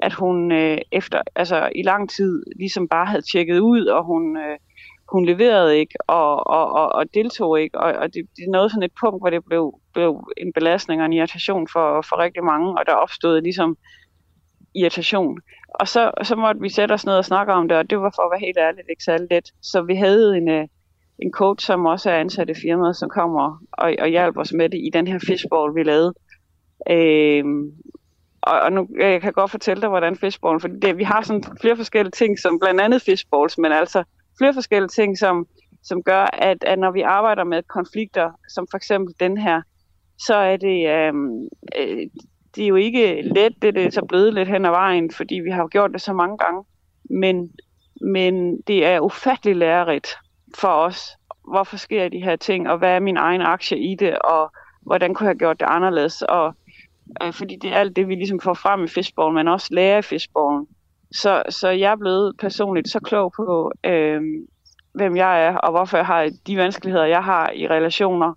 [0.00, 4.36] at hun øh, efter, altså i lang tid ligesom bare havde tjekket ud, og hun,
[4.36, 4.58] øh,
[5.12, 8.82] hun leverede ikke, og, og, og, og deltog ikke, og, og det, det nåede sådan
[8.82, 12.78] et punkt, hvor det blev, blev en belastning og en irritation for, for rigtig mange,
[12.78, 13.76] og der opstod ligesom
[14.74, 15.38] irritation.
[15.68, 18.12] Og så, så måtte vi sætte os ned og snakke om det, og det var
[18.16, 19.52] for at være helt ærligt ikke særlig let.
[19.62, 20.66] Så vi havde en, øh,
[21.18, 24.68] en coach, som også er ansat i firmaet, som kommer og, og hjælper os med
[24.68, 26.14] det i den her fishbowl, vi lavede.
[26.90, 27.72] Øhm,
[28.42, 31.44] og, og nu jeg kan godt fortælle dig, hvordan fishbowl, for det, vi har sådan
[31.60, 34.04] flere forskellige ting, som blandt andet fishbowls, men altså
[34.38, 35.46] flere forskellige ting, som,
[35.82, 39.62] som gør, at, at når vi arbejder med konflikter, som for eksempel den her,
[40.18, 41.42] så er det, øhm,
[41.78, 42.06] øh, øh
[42.56, 45.50] det er jo ikke let, det er så blevet lidt hen ad vejen, fordi vi
[45.50, 46.64] har gjort det så mange gange.
[47.10, 47.50] Men,
[48.00, 50.08] men det er ufattelig lærerigt
[50.58, 51.16] for os,
[51.48, 55.14] hvorfor sker de her ting, og hvad er min egen aktie i det, og hvordan
[55.14, 56.22] kunne jeg have gjort det anderledes.
[56.22, 56.54] Og,
[57.22, 59.98] øh, fordi det er alt det, vi ligesom får frem i fishbowl, men også lærer
[59.98, 60.66] i fishbowlen.
[61.12, 64.22] Så, så jeg er blevet personligt så klog på, øh,
[64.92, 68.34] hvem jeg er, og hvorfor jeg har de vanskeligheder, jeg har i relationer,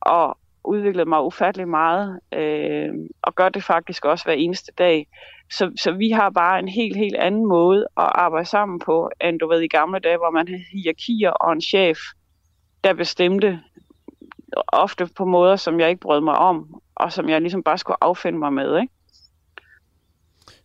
[0.00, 2.88] og, udviklet mig ufattelig meget, øh,
[3.22, 5.06] og gør det faktisk også hver eneste dag.
[5.50, 9.38] Så, så vi har bare en helt, helt anden måde at arbejde sammen på, end
[9.38, 11.98] du ved i gamle dage, hvor man havde hierarkier og en chef,
[12.84, 13.60] der bestemte
[14.68, 17.96] ofte på måder, som jeg ikke brød mig om, og som jeg ligesom bare skulle
[18.00, 18.80] affinde mig med.
[18.80, 18.92] Ikke?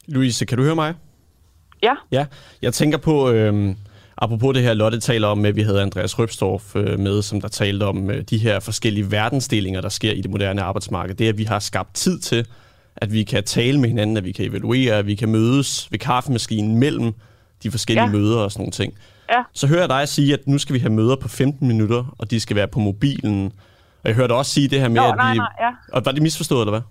[0.08, 0.96] Louise, kan du høre mig?
[1.84, 1.96] Ja.
[2.12, 2.26] Ja,
[2.62, 3.76] jeg tænker på, øh,
[4.18, 7.48] Apropos det her, Lotte taler om, at vi havde Andreas Røbstorff øh, med, som der
[7.48, 11.16] talte om øh, de her forskellige verdensdelinger, der sker i det moderne arbejdsmarked.
[11.16, 12.48] Det er, at vi har skabt tid til,
[12.96, 16.00] at vi kan tale med hinanden, at vi kan evaluere, at vi kan mødes ved
[16.00, 17.14] kaffemaskinen mellem
[17.64, 18.12] de forskellige ja.
[18.12, 18.94] møder og sådan nogle ting.
[19.32, 19.44] Ja.
[19.54, 22.32] Så hører jeg dig sige, at nu skal vi have møder på 15 minutter, og
[22.32, 23.46] de skal være på mobilen.
[24.04, 25.38] Og jeg hørte også sige det her med, Nå, at nej, vi...
[25.38, 25.70] Nej, ja.
[25.92, 26.82] Og var det misforstået, eller hvad?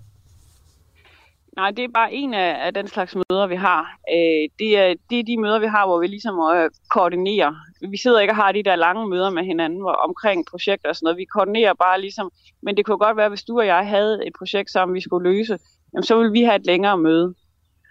[1.55, 3.81] Nej, det er bare en af, af den slags møder, vi har.
[4.13, 7.53] Øh, det, er, det er de møder, vi har, hvor vi ligesom øh, koordinerer.
[7.89, 10.95] Vi sidder ikke og har de der lange møder med hinanden hvor, omkring projekter og
[10.95, 11.17] sådan noget.
[11.17, 12.31] Vi koordinerer bare ligesom,
[12.63, 15.29] men det kunne godt være, hvis du og jeg havde et projekt sammen, vi skulle
[15.29, 15.57] løse,
[15.93, 17.33] jamen, så ville vi have et længere møde.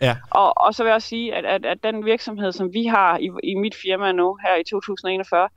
[0.01, 0.17] Ja.
[0.31, 3.19] Og, og så vil jeg også sige, at, at, at den virksomhed, som vi har
[3.19, 5.49] i, i mit firma nu, her i 2041,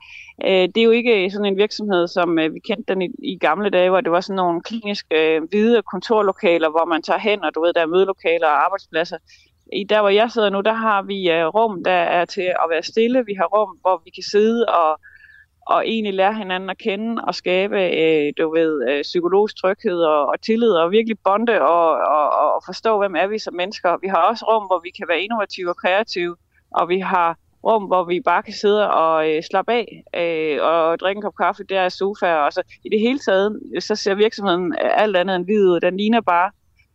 [0.44, 3.38] øh, det er jo ikke sådan en virksomhed, som øh, vi kendte den i, i
[3.38, 7.44] gamle dage, hvor det var sådan nogle kliniske øh, hvide kontorlokaler, hvor man tager hen,
[7.44, 9.18] og du ved, der er mødelokaler og arbejdspladser.
[9.72, 12.66] I der, hvor jeg sidder nu, der har vi øh, rum, der er til at
[12.70, 13.26] være stille.
[13.26, 15.00] Vi har rum, hvor vi kan sidde og
[15.68, 20.26] og egentlig lære hinanden at kende og skabe, øh, du ved, øh, psykologisk tryghed og,
[20.26, 23.96] og tillid og virkelig bonde og, og, og forstå, hvem er vi som mennesker.
[24.02, 26.36] Vi har også rum, hvor vi kan være innovative og kreative,
[26.70, 31.00] og vi har rum, hvor vi bare kan sidde og øh, slappe af øh, og
[31.00, 32.34] drikke en kop kaffe der i sofa.
[32.34, 35.80] Og så i det hele taget, så ser virksomheden øh, alt andet end hvid ud.
[35.80, 36.50] Den ligner bare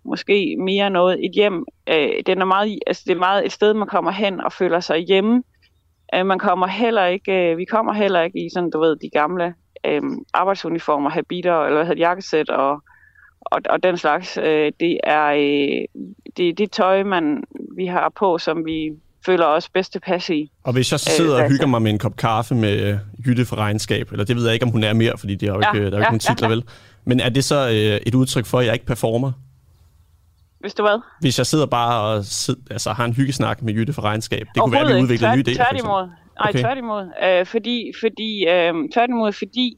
[0.05, 1.65] måske mere noget et hjem.
[1.89, 4.79] Øh, den er meget, altså det er meget et sted, man kommer hen og føler
[4.79, 5.43] sig hjemme
[6.15, 9.09] Øh, man kommer heller ikke, øh, vi kommer heller ikke i sådan, du ved, de
[9.13, 9.53] gamle
[9.85, 10.01] øh,
[10.33, 12.83] arbejdsuniformer, habiter, eller hvad hedder jakkesæt og,
[13.41, 14.37] og, og den slags.
[14.37, 16.03] Øh, det er øh,
[16.37, 17.43] det, det tøj, man,
[17.75, 18.91] vi har på, som vi
[19.25, 20.51] føler os bedst tilpas i.
[20.63, 22.97] Og hvis jeg så sidder øh, og hygger mig med en kop kaffe med øh,
[23.25, 25.53] Jytte for regnskab, eller det ved jeg ikke, om hun er mere, fordi det er
[25.53, 26.55] jo ja, ikke, der er jo ja, ikke nogen titler, ja, ja.
[26.55, 26.63] vel?
[27.05, 29.31] Men er det så øh, et udtryk for, at jeg ikke performer?
[30.63, 30.99] Hvis du hvad?
[31.19, 34.61] Hvis jeg sidder bare og sid, altså, har en hyggesnak med Jytte for regnskab, det
[34.61, 35.55] kunne være, at vi udvikler en ny idé.
[35.55, 36.07] Tværtimod.
[36.07, 36.59] Nej, okay.
[36.59, 37.03] tværtimod.
[37.23, 39.77] Øh, fordi, fordi, øh, tværtimod, fordi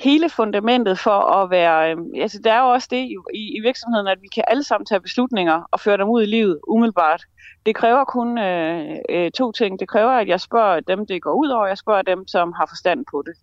[0.00, 1.90] hele fundamentet for at være...
[1.90, 3.02] Øh, altså, der er jo også det
[3.34, 6.26] i, i virksomheden, at vi kan alle sammen tage beslutninger og føre dem ud i
[6.26, 7.22] livet umiddelbart.
[7.66, 9.80] Det kræver kun øh, øh, to ting.
[9.80, 12.66] Det kræver, at jeg spørger dem, det går ud over, jeg spørger dem, som har
[12.66, 13.34] forstand på det.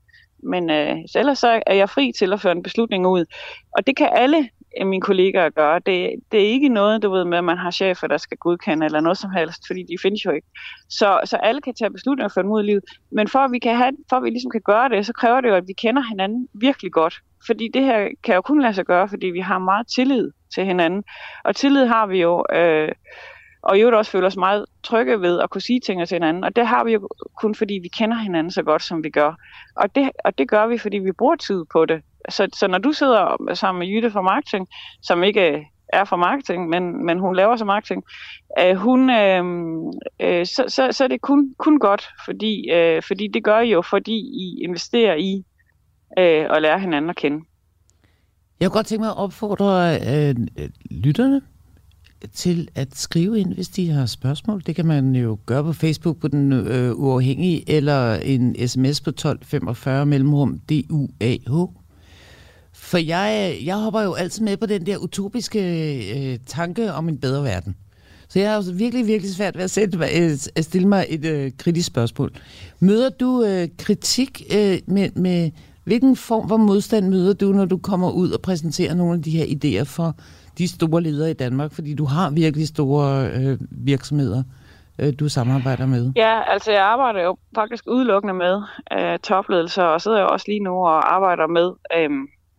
[0.44, 3.26] Men øh, ellers så er jeg fri til at føre en beslutning ud.
[3.78, 4.50] Og det kan alle
[4.86, 5.80] mine kollegaer gør.
[5.80, 8.86] Det, det er ikke noget, du ved, med, at man har chefer, der skal godkende
[8.86, 10.48] eller noget som helst, fordi de findes jo ikke.
[10.90, 12.84] Så, så alle kan tage beslutninger for en mod i livet.
[13.12, 15.42] Men for at, vi kan have, for at vi ligesom kan gøre det, så kræver
[15.42, 17.16] det jo, at vi kender hinanden virkelig godt.
[17.46, 20.66] Fordi det her kan jo kun lade sig gøre, fordi vi har meget tillid til
[20.66, 21.04] hinanden.
[21.44, 22.46] Og tillid har vi jo...
[22.54, 22.92] Øh,
[23.62, 26.44] og i øvrigt også føle os meget trygge ved at kunne sige ting til hinanden.
[26.44, 27.10] Og det har vi jo
[27.42, 29.36] kun, fordi vi kender hinanden så godt, som vi gør.
[29.76, 32.02] Og det, og det gør vi, fordi vi bruger tid på det.
[32.30, 34.68] Så, så når du sidder sammen med Jytte fra marketing,
[35.02, 35.62] som ikke øh,
[35.94, 38.04] er fra marketing, men, men hun laver så marketing,
[38.60, 39.44] øh, hun, øh,
[40.20, 43.72] øh, så, så, så er det kun, kun godt, fordi, øh, fordi det gør I
[43.72, 45.44] jo, fordi I investerer i
[46.20, 47.46] øh, at lære hinanden at kende.
[48.60, 51.42] Jeg kunne godt tænke mig at opfordre øh, øh lytterne
[52.34, 54.64] til at skrive ind, hvis de har spørgsmål.
[54.66, 59.10] Det kan man jo gøre på Facebook på den øh, uafhængige, eller en sms på
[59.10, 61.68] 1245 mellemrum DUAH.
[62.74, 65.62] For jeg, jeg hopper jo altid med på den der utopiske
[66.34, 67.76] øh, tanke om en bedre verden.
[68.30, 71.52] Så jeg har virkelig, virkelig svært ved at, sætte, øh, at stille mig et øh,
[71.58, 72.32] kritisk spørgsmål.
[72.80, 75.52] Møder du øh, kritik øh, med, med...
[75.84, 79.32] Hvilken form for modstand møder du, når du kommer ud og præsenterer nogle af de
[79.32, 80.16] her idéer for
[80.60, 81.72] de store ledere i Danmark?
[81.72, 84.44] Fordi du har virkelig store øh, virksomheder,
[85.00, 86.12] øh, du samarbejder med.
[86.16, 88.62] Ja, altså jeg arbejder jo faktisk udelukkende med
[88.94, 91.72] øh, topledelser, og sidder jo også lige nu og arbejder med...
[91.98, 92.10] Øh,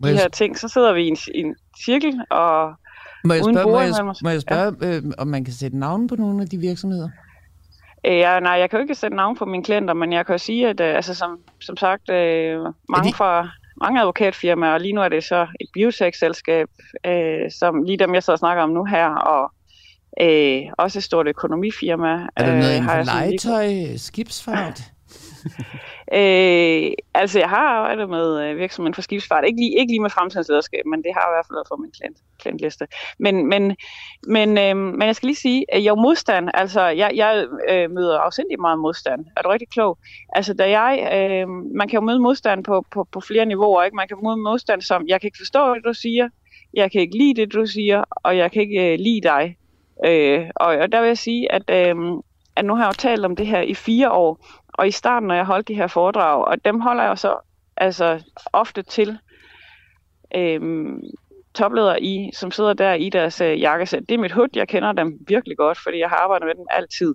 [0.05, 2.75] de her ting, så sidder vi i en, i en cirkel og
[3.25, 4.97] må jeg uden spørge, må jeg, må jeg spørge ja.
[4.97, 7.09] øh, om man kan sætte navn på nogle af de virksomheder?
[8.07, 10.33] Øh, ja, nej, jeg kan jo ikke sætte navn på mine klienter, men jeg kan
[10.33, 12.59] jo sige, at øh, altså, som, som sagt, øh,
[12.89, 13.15] mange de...
[13.15, 13.49] fra
[13.81, 16.69] mange advokatfirmaer, og lige nu er det så et biotech-selskab,
[17.07, 19.53] øh, som lige dem, jeg så snakker om nu her, og
[20.21, 22.27] øh, også et stort økonomifirma.
[22.37, 24.83] Er der noget øh, inden for legetøj, skibsfart?
[26.13, 29.45] Øh, altså, jeg har arbejdet med øh, virksomheden for skibsfart.
[29.47, 31.77] Ikke lige, ikke lige med fremtidslederskab, men det har jeg i hvert fald været for
[31.77, 32.87] min klient, klientliste.
[33.19, 33.77] Men, men,
[34.27, 38.19] men, øh, men jeg skal lige sige, at jeg modstand, altså, jeg, jeg øh, møder
[38.19, 39.25] afsindig meget modstand.
[39.37, 39.99] Er du rigtig klog?
[40.33, 43.97] Altså, da jeg, øh, man kan jo møde modstand på, på, på flere niveauer, ikke?
[43.97, 46.29] Man kan møde modstand som, jeg kan ikke forstå, hvad du siger,
[46.75, 49.57] jeg kan ikke lide det, du siger, og jeg kan ikke øh, lide dig.
[50.05, 51.97] Øh, og, og der vil jeg sige, at, øh,
[52.57, 54.47] at nu har jeg jo talt om det her i fire år,
[54.81, 57.35] og i starten, når jeg holdt de her foredrag, og dem holder jeg så
[57.77, 59.19] altså ofte til
[60.35, 61.01] øhm,
[61.55, 64.03] topledere i, som sidder der i deres øh, jakkesæt.
[64.09, 66.67] Det er mit hud, jeg kender dem virkelig godt, fordi jeg har arbejdet med dem
[66.71, 67.15] altid.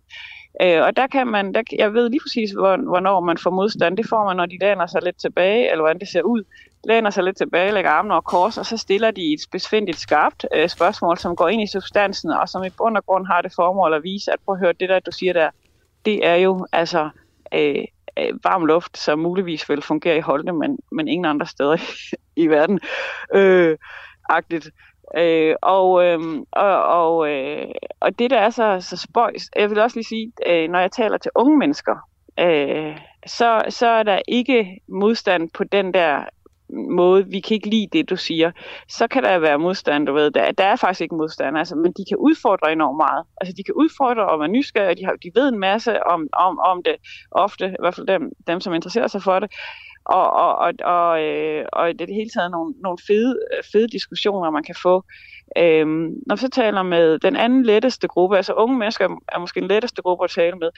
[0.61, 3.97] Øh, og der kan man, der, jeg ved lige præcis, hvor, hvornår man får modstand.
[3.97, 6.43] Det får man, når de læner sig lidt tilbage, eller hvordan det ser ud.
[6.87, 10.45] Læner sig lidt tilbage, lægger armene over kors, og så stiller de et specifikt skarpt
[10.55, 13.53] øh, spørgsmål, som går ind i substansen, og som i bund og grund har det
[13.55, 15.49] formål at vise, at prøv at høre, det der, du siger der,
[16.05, 17.09] det er jo altså
[17.51, 21.75] af, af varm luft, som muligvis vil fungere i Holte, men, men ingen andre steder
[21.75, 22.79] i, i verden.
[23.35, 23.77] Øh,
[24.29, 24.69] agtigt.
[25.17, 26.19] Øh, og, øh,
[26.51, 27.67] og, og, øh,
[27.99, 30.91] og det, der er så, så spøjs, jeg vil også lige sige, øh, når jeg
[30.91, 31.95] taler til unge mennesker,
[32.39, 36.23] øh, så, så er der ikke modstand på den der
[36.69, 38.51] måde, vi kan ikke lide det, du siger,
[38.89, 40.31] så kan der være modstand, du ved.
[40.31, 43.23] Der, der er faktisk ikke modstand, altså, men de kan udfordre enormt meget.
[43.41, 46.59] Altså, de kan udfordre og være nysgerrige, de, har, de ved en masse om, om,
[46.59, 46.95] om det,
[47.31, 49.51] ofte, i hvert fald dem, dem, som interesserer sig for det.
[50.05, 53.39] Og, og, og, og, øh, og det er det hele taget nogle, nogle fede,
[53.71, 55.03] fede diskussioner, man kan få.
[55.57, 59.59] Øhm, når vi så taler med den anden letteste gruppe, altså unge mennesker er måske
[59.59, 60.69] den letteste gruppe at tale med,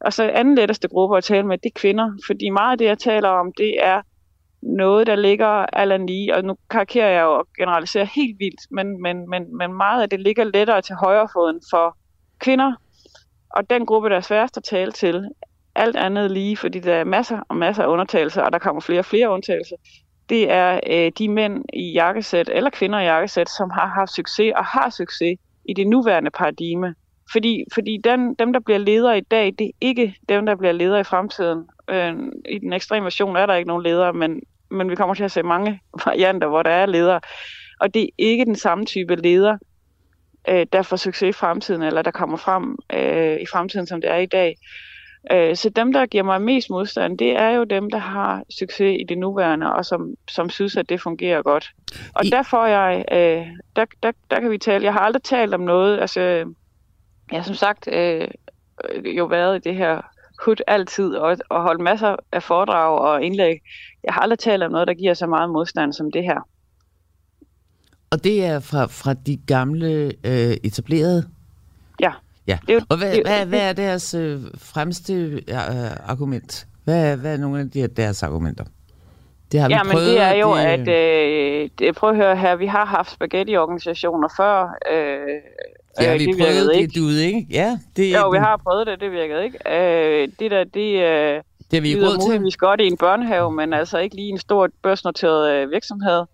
[0.00, 2.84] og så anden letteste gruppe at tale med, det er kvinder, fordi meget af det,
[2.84, 4.02] jeg taler om, det er
[4.66, 9.02] noget, der ligger allan lige, og nu karikerer jeg jo og generaliserer helt vildt, men,
[9.02, 11.96] men, men, men meget af det ligger lettere til højrefoden for
[12.38, 12.72] kvinder,
[13.50, 15.28] og den gruppe, der er sværest at tale til,
[15.74, 18.98] alt andet lige, fordi der er masser og masser af undtagelser, og der kommer flere
[18.98, 19.76] og flere undtagelser,
[20.28, 24.52] det er øh, de mænd i jakkesæt, eller kvinder i jakkesæt, som har haft succes
[24.56, 26.94] og har succes i det nuværende paradigme.
[27.32, 30.72] Fordi, fordi den, dem, der bliver ledere i dag, det er ikke dem, der bliver
[30.72, 31.68] ledere i fremtiden.
[31.90, 32.14] Øh,
[32.48, 35.32] I den ekstreme version er der ikke nogen ledere, men, men vi kommer til at
[35.32, 37.20] se mange varianter, hvor der er ledere.
[37.80, 39.58] Og det er ikke den samme type leder,
[40.48, 44.10] øh, der får succes i fremtiden, eller der kommer frem øh, i fremtiden, som det
[44.10, 44.56] er i dag.
[45.32, 48.96] Øh, så dem, der giver mig mest modstand, det er jo dem, der har succes
[49.00, 51.72] i det nuværende, og som, som synes, at det fungerer godt.
[52.14, 52.30] Og I...
[52.30, 55.60] der får jeg, øh, der, der, der kan vi tale, jeg har aldrig talt om
[55.60, 58.28] noget, altså, jeg har som sagt øh,
[59.04, 60.00] jo været i det her
[60.44, 63.60] hud altid, og, og holdt masser af foredrag og indlæg.
[64.04, 66.48] Jeg har aldrig talt om noget, der giver så meget modstand som det her.
[68.10, 71.30] Og det er fra, fra de gamle øh, etablerede
[72.00, 72.12] Ja.
[72.48, 76.66] Ja, det og hvad, det, hvad, hvad er deres øh, fremste øh, argument?
[76.84, 78.64] Hvad er, hvad er nogle af de, deres argumenter?
[79.52, 80.60] Det har vi ja, prøvet, men det er jo, det...
[80.60, 84.78] at øh, det, prøv at høre her, vi har haft spaghetti-organisationer før.
[84.92, 85.40] Øh,
[86.00, 87.00] ja, øh, vi det prøvede det, ikke.
[87.00, 87.46] du ikke?
[87.50, 89.58] Ja, det, jo, vi har prøvet det, det virkede ikke.
[89.66, 92.42] Øh, det der, det, øh, det er vi råd til.
[92.42, 96.24] Vi godt i en børnehave, men altså ikke lige en stor børsnoteret øh, virksomhed,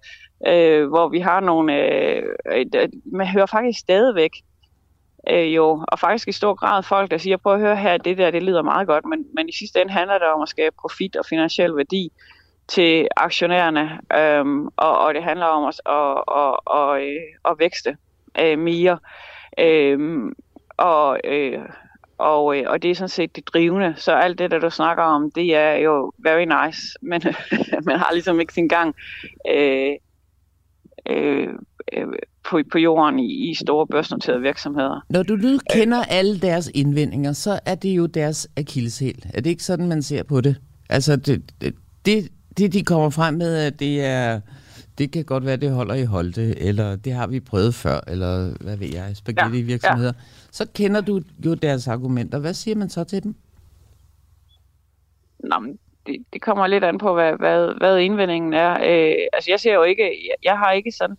[0.46, 1.74] øh, hvor vi har nogle...
[1.74, 2.22] Øh,
[2.52, 4.30] øh, man hører faktisk stadigvæk
[5.30, 8.18] øh, jo, og faktisk i stor grad folk, der siger, prøv at høre her, det
[8.18, 10.76] der, det lyder meget godt, men, men i sidste ende handler det om at skabe
[10.80, 12.12] profit og finansiel værdi
[12.68, 16.28] til aktionærerne, øhm, og, og det handler om at, og,
[16.66, 17.96] og, øh, at vækste
[18.40, 18.98] øh, mere.
[19.58, 20.32] Øhm,
[20.76, 21.58] og, øh,
[22.18, 23.94] og, øh, og det er sådan set det drivende.
[23.96, 27.22] Så alt det, der du snakker om, det er jo very nice, men
[27.84, 28.94] man har ligesom ikke sin gang
[29.50, 29.92] øh,
[31.10, 31.48] øh,
[31.92, 32.06] øh,
[32.44, 35.00] på, på jorden i, i store børsnoterede virksomheder.
[35.08, 39.24] Når du nu kender øh, alle deres indvendinger, så er det jo deres akilleshæl.
[39.34, 40.56] Er det ikke sådan, man ser på det?
[40.90, 41.52] Altså, det,
[42.06, 44.40] det, det de kommer frem med, at det er...
[44.98, 48.62] Det kan godt være, det holder i holde, eller det har vi prøvet før, eller
[48.64, 50.12] hvad ved jeg, spaghetti-virksomheder.
[50.12, 50.50] Ja, ja.
[50.50, 52.38] Så kender du jo deres argumenter.
[52.38, 53.34] Hvad siger man så til dem?
[55.38, 58.72] Nå, men det, det kommer lidt an på, hvad, hvad, hvad indvendingen er.
[58.72, 61.16] Øh, altså, jeg ser jo ikke, jeg, jeg har ikke sådan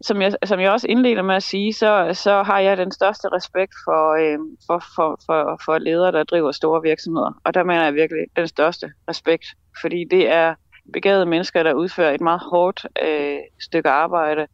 [0.00, 3.28] som jeg, som jeg også indleder med at sige, så, så har jeg den største
[3.28, 7.40] respekt for, øh, for, for, for, for ledere, der driver store virksomheder.
[7.44, 9.46] Og der mener jeg virkelig den største respekt,
[9.80, 10.54] fordi det er
[10.92, 14.46] begavede mennesker, der udfører et meget hårdt øh, stykke arbejde,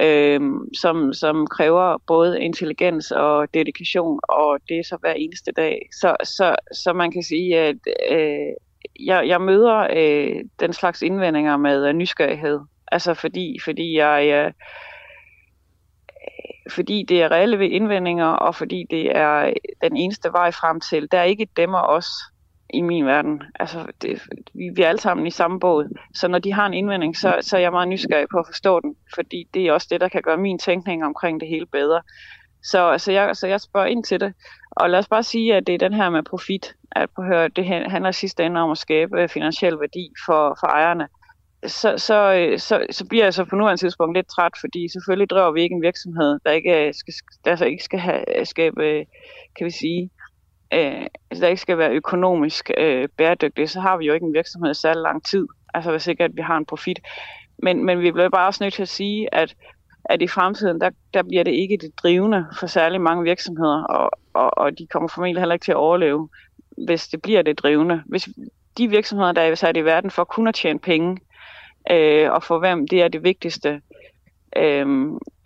[0.00, 0.40] øh,
[0.80, 5.88] som, som kræver både intelligens og dedikation, og det er så hver eneste dag.
[6.00, 7.76] Så, så, så man kan sige, at
[8.10, 8.52] øh,
[9.00, 12.60] jeg, jeg møder øh, den slags indvendinger med øh, nysgerrighed
[12.94, 14.26] Altså fordi, fordi jeg...
[14.26, 14.52] Øh,
[16.70, 21.08] fordi det er reelle indvendinger, og fordi det er øh, den eneste vej frem til.
[21.12, 22.08] Der er ikke dem og os
[22.74, 23.42] i min verden.
[23.60, 24.22] Altså, det,
[24.54, 25.98] vi, vi er alle sammen i samme båd.
[26.14, 28.80] Så når de har en indvending, så, så er jeg meget nysgerrig på at forstå
[28.80, 32.02] den, fordi det er også det, der kan gøre min tænkning omkring det hele bedre.
[32.62, 34.34] Så, så, jeg, så jeg spørger ind til det.
[34.70, 36.74] Og lad os bare sige, at det er den her med profit.
[36.92, 40.66] At på høre, det handler sidste ende om at skabe øh, finansiel værdi for, for
[40.66, 41.08] ejerne
[41.66, 45.30] så, så, øh, så, så bliver jeg så på nuværende tidspunkt lidt træt, fordi selvfølgelig
[45.30, 49.04] driver vi ikke en virksomhed, der ikke øh, skal, der så ikke skal have, skabe,
[49.56, 50.10] kan vi sige,
[50.74, 54.34] øh, altså, der ikke skal være økonomisk øh, bæredygtig, så har vi jo ikke en
[54.34, 55.46] virksomhed i særlig lang tid.
[55.74, 57.00] Altså hvis ikke, at vi har en profit.
[57.58, 59.54] Men, men vi bliver bare også nødt til at sige, at,
[60.04, 64.10] at i fremtiden, der, der bliver det ikke det drivende for særlig mange virksomheder, og,
[64.34, 66.28] og, og de kommer formentlig heller ikke til at overleve,
[66.86, 68.02] hvis det bliver det drivende.
[68.06, 68.28] Hvis
[68.78, 71.18] de virksomheder, der er sat i verden for kun at tjene penge,
[71.90, 73.80] øh, og for hvem det er det vigtigste,
[74.56, 74.86] øh,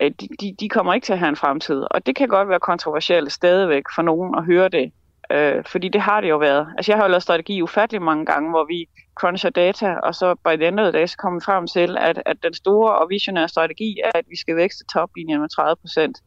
[0.01, 1.83] de, de, de kommer ikke til at have en fremtid.
[1.91, 4.91] Og det kan godt være kontroversielt stadigvæk for nogen at høre det,
[5.31, 6.67] øh, fordi det har det jo været.
[6.77, 10.35] Altså jeg har jo lavet strategi ufattelig mange gange, hvor vi cruncher data, og så
[10.35, 12.95] by the end of the day, så kommer vi frem til, at, at den store
[12.95, 16.17] og visionære strategi er, at vi skal vækste toplinjen med 30 procent.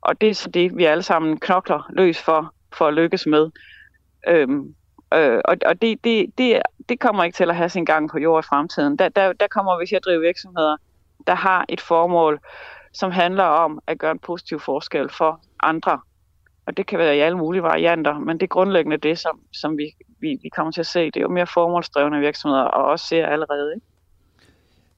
[0.00, 3.50] Og det er så det, vi alle sammen knokler løs for, for at lykkes med.
[4.28, 4.74] Øhm,
[5.14, 8.18] Øh, og og det, det, det, det kommer ikke til at have sin gang på
[8.18, 8.96] jord i fremtiden.
[8.96, 10.76] Der, der, der kommer vi til at drive virksomheder,
[11.26, 12.40] der har et formål,
[12.92, 16.00] som handler om at gøre en positiv forskel for andre.
[16.70, 19.78] Og det kan være i alle mulige varianter, men det er grundlæggende det, som, som
[19.78, 19.84] vi,
[20.20, 21.06] vi, vi kommer til at se.
[21.06, 23.72] Det er jo mere formålsdrevne virksomheder, og også ser allerede.
[23.74, 23.86] Ikke?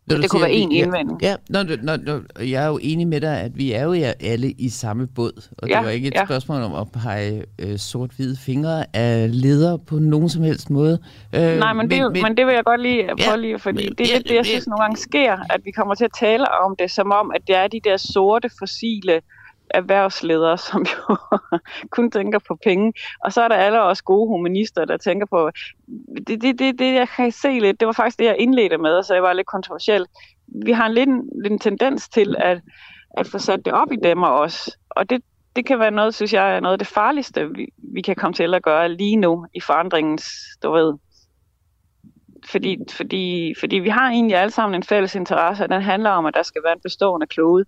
[0.06, 1.22] Når det kunne være en indvending.
[1.22, 4.50] Ja, når, når, når, jeg er jo enig med dig, at vi er jo alle
[4.50, 6.24] i samme båd, og ja, det var ikke et ja.
[6.24, 10.98] spørgsmål om at pege øh, sort-hvide fingre af ledere på nogen som helst måde.
[11.34, 13.84] Øh, Nej, men, men, det, men, men det vil jeg godt lige ja, lige, fordi
[13.88, 16.12] men, det er ja, det, jeg synes nogle gange sker, at vi kommer til at
[16.20, 19.20] tale om det, som om, at det er de der sorte, fossile
[19.74, 21.16] erhvervsledere, som jo
[21.90, 22.92] kun tænker på penge.
[23.24, 25.50] Og så er der alle også gode humanister, der tænker på...
[26.26, 29.02] Det, det, det, det jeg kan se lidt, det var faktisk det, jeg indledte med,
[29.02, 30.06] så jeg var lidt kontroversiel.
[30.64, 32.60] Vi har en lidt en, en tendens til at,
[33.16, 34.70] at få sat det op i dem og os.
[34.90, 35.22] Og det,
[35.56, 38.34] det kan være noget, synes jeg, er noget af det farligste, vi, vi kan komme
[38.34, 40.24] til at gøre lige nu i forandringens,
[40.62, 40.94] du ved,
[42.50, 46.26] fordi, fordi, fordi vi har egentlig alle sammen en fælles interesse, og den handler om,
[46.26, 47.64] at der skal være en bestående klode,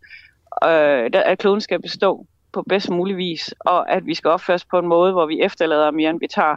[0.65, 4.79] øh, at kloden skal bestå på bedst mulig vis, og at vi skal opføres på
[4.79, 6.57] en måde, hvor vi efterlader mere, end vi tager.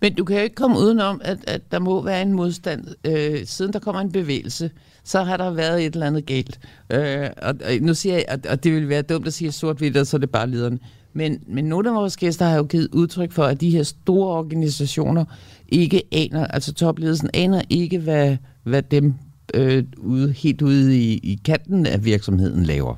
[0.00, 2.86] Men du kan jo ikke komme udenom, at, at der må være en modstand.
[3.06, 4.70] Øh, siden der kommer en bevægelse,
[5.04, 6.60] så har der været et eller andet galt.
[6.92, 9.96] Øh, og, og nu siger jeg, at, og det vil være dumt at sige sort-hvidt,
[9.96, 10.78] og så er det bare lederne.
[11.12, 14.28] Men, men nogle af vores gæster har jo givet udtryk for, at de her store
[14.28, 15.24] organisationer
[15.68, 19.14] ikke aner, altså topledelsen aner ikke, hvad, hvad dem
[19.54, 22.96] øh, ude, helt ude i, i kanten af virksomheden laver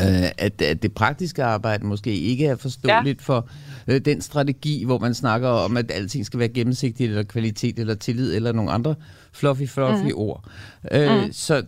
[0.00, 3.24] øh, at, at det praktiske arbejde måske ikke er forståeligt ja.
[3.24, 3.48] for
[3.88, 7.94] øh, den strategi, hvor man snakker om, at alting skal være gennemsigtigt, eller kvalitet, eller
[7.94, 8.94] tillid, eller nogle andre
[9.32, 10.12] fluffy, fluffy mm.
[10.14, 10.44] ord.
[10.92, 11.32] Øh, mm.
[11.32, 11.62] Så...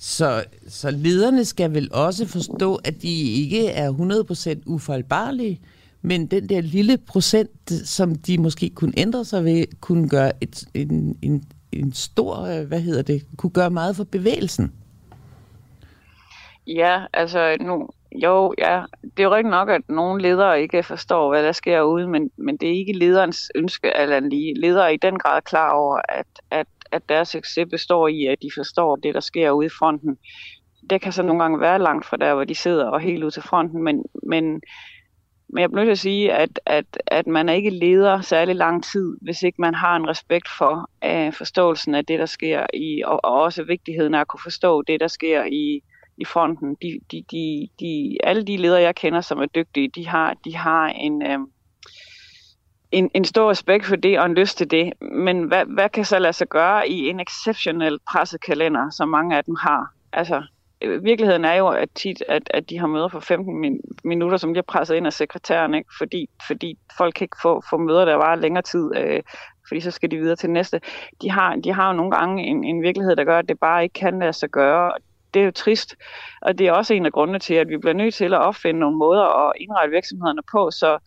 [0.00, 3.92] Så, så lederne skal vel også forstå, at de ikke er
[4.56, 5.60] 100% ufejlbarlige,
[6.02, 10.64] men den der lille procent, som de måske kunne ændre sig ved, kunne gøre et,
[10.74, 14.72] en, en, en stor, øh, hvad hedder det, kunne gøre meget for bevægelsen.
[16.68, 17.88] Ja, altså nu,
[18.22, 21.82] jo, ja, det er jo rigtig nok, at nogle ledere ikke forstår, hvad der sker
[21.82, 24.60] ude, men, men det er ikke lederens ønske, eller lige.
[24.60, 28.42] Ledere er i den grad klar over, at, at, at deres succes består i, at
[28.42, 30.18] de forstår det, der sker ude i fronten.
[30.90, 33.30] Det kan så nogle gange være langt fra der, hvor de sidder og helt ud
[33.30, 34.44] til fronten, men, men,
[35.48, 38.56] men jeg bliver nødt til at sige, at, at, at man er ikke leder særlig
[38.56, 42.66] lang tid, hvis ikke man har en respekt for uh, forståelsen af det, der sker
[42.74, 45.82] i, og, og også vigtigheden af at kunne forstå det, der sker i,
[46.18, 46.76] i fronten.
[46.82, 50.56] De, de, de, de, alle de ledere, jeg kender, som er dygtige, de har, de
[50.56, 51.38] har en, øh,
[52.92, 54.92] en, en stor respekt for det og en lyst til det.
[55.00, 59.44] Men hvad, hvad kan så lade sig gøre i en exceptionel pressekalender, som mange af
[59.44, 59.86] dem har?
[60.12, 60.42] Altså,
[60.82, 64.36] øh, virkeligheden er jo at tit, at, at de har møder for 15 min, minutter,
[64.36, 65.90] som bliver presset ind af sekretæren, ikke?
[65.98, 69.22] Fordi, fordi folk kan ikke få, få møder, der var længere tid, øh,
[69.68, 70.80] fordi så skal de videre til næste.
[71.22, 73.82] De har, de har jo nogle gange en, en virkelighed, der gør, at det bare
[73.82, 74.92] ikke kan lade sig gøre
[75.38, 75.96] det er jo trist,
[76.42, 78.80] og det er også en af grundene til, at vi bliver nødt til at opfinde
[78.80, 80.98] nogle måder at indrette virksomhederne på, så,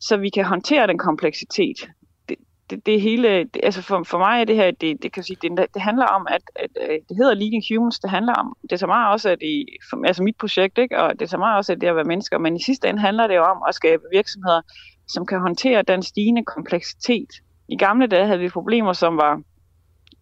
[0.00, 1.76] så vi kan håndtere den kompleksitet.
[2.28, 2.36] Det,
[2.70, 5.36] det, det hele, det, altså for, for mig er det her, det, det kan sige,
[5.42, 8.72] det, det handler om, at, at, at det hedder Leading Humans, det handler om, det
[8.72, 10.98] er så meget også, at i, for, altså mit projekt, ikke?
[10.98, 13.00] og det er så meget også, at det at være mennesker, men i sidste ende
[13.00, 14.60] handler det jo om at skabe virksomheder,
[15.08, 17.30] som kan håndtere den stigende kompleksitet.
[17.68, 19.40] I gamle dage havde vi problemer, som var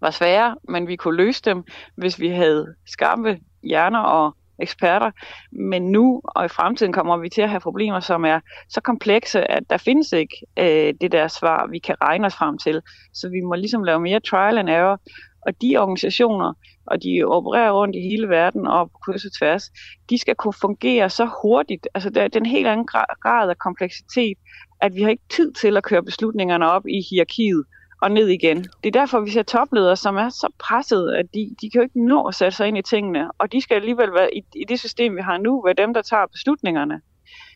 [0.05, 1.65] var svære, men vi kunne løse dem,
[1.97, 5.11] hvis vi havde skarpe hjerner og eksperter.
[5.53, 9.51] Men nu og i fremtiden kommer vi til at have problemer, som er så komplekse,
[9.51, 12.83] at der findes ikke øh, det der svar, vi kan regne os frem til.
[13.13, 15.01] Så vi må ligesom lave mere trial and error.
[15.47, 16.53] Og de organisationer,
[16.87, 19.71] og de opererer rundt i hele verden og på kryds og tværs,
[20.11, 21.89] de skal kunne fungere så hurtigt.
[21.95, 22.87] Altså der er den helt anden
[23.23, 24.39] grad af kompleksitet,
[24.81, 27.65] at vi har ikke tid til at køre beslutningerne op i hierarkiet
[28.05, 28.57] og ned igen.
[28.57, 31.83] Det er derfor, vi ser topledere, som er så presset, at de, de kan jo
[31.83, 34.65] ikke nå at sætte sig ind i tingene, og de skal alligevel være i, i
[34.69, 37.01] det system, vi har nu, være dem, der tager beslutningerne.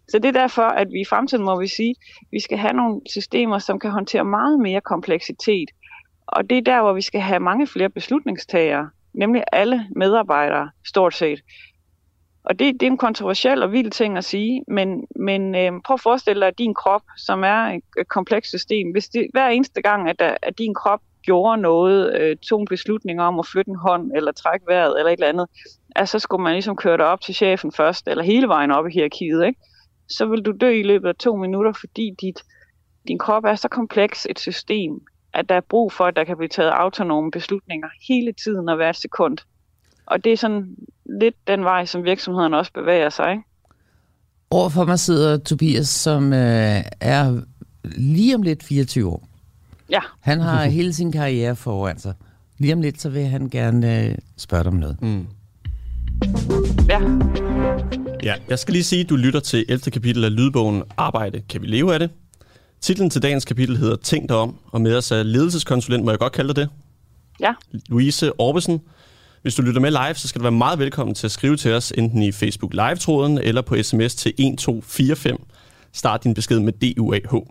[0.08, 2.72] Så det er derfor, at vi i fremtiden må vi sige, at vi skal have
[2.72, 5.68] nogle systemer, som kan håndtere meget mere kompleksitet.
[6.26, 11.14] Og det er der, hvor vi skal have mange flere beslutningstagere, nemlig alle medarbejdere, stort
[11.14, 11.40] set.
[12.48, 15.94] Og det, det er en kontroversiel og vild ting at sige, men, men øh, prøv
[15.94, 19.48] at forestille dig, at din krop, som er et, et komplekst system, hvis det hver
[19.48, 23.46] eneste gang, at, der, at din krop gjorde noget, øh, tog en beslutning om at
[23.46, 25.46] flytte en hånd, eller trække vejret, eller et eller andet,
[25.96, 28.86] at så skulle man ligesom køre dig op til chefen først, eller hele vejen op
[28.86, 29.60] i hierarkiet, ikke?
[30.08, 32.42] så vil du dø i løbet af to minutter, fordi dit,
[33.08, 35.00] din krop er så kompleks et system,
[35.32, 38.76] at der er brug for, at der kan blive taget autonome beslutninger hele tiden og
[38.76, 39.38] hvert sekund.
[40.06, 40.76] Og det er sådan
[41.20, 43.30] lidt den vej, som virksomhederne også bevæger sig.
[43.30, 43.42] Ikke?
[44.50, 47.40] Overfor mig sidder Tobias, som øh, er
[47.84, 49.28] lige om lidt 24 år.
[49.90, 50.00] Ja.
[50.20, 52.14] Han har hele sin karriere foran sig.
[52.58, 55.02] Lige om lidt, så vil han gerne øh, spørge dig om noget.
[55.02, 55.26] Mm.
[56.88, 57.00] Ja.
[58.22, 59.90] Ja, jeg skal lige sige, at du lytter til 11.
[59.90, 61.42] kapitel af lydbogen Arbejde.
[61.48, 62.10] Kan vi leve af det?
[62.80, 66.18] Titlen til dagens kapitel hedder Tænk dig om, og med os er ledelseskonsulent, må jeg
[66.18, 66.68] godt kalde dig det?
[67.40, 67.52] Ja.
[67.88, 68.80] Louise Orbesen.
[69.42, 71.72] Hvis du lytter med live, så skal du være meget velkommen til at skrive til
[71.72, 75.36] os, enten i Facebook Live-tråden eller på sms til 1245.
[75.92, 77.42] Start din besked med DUAH.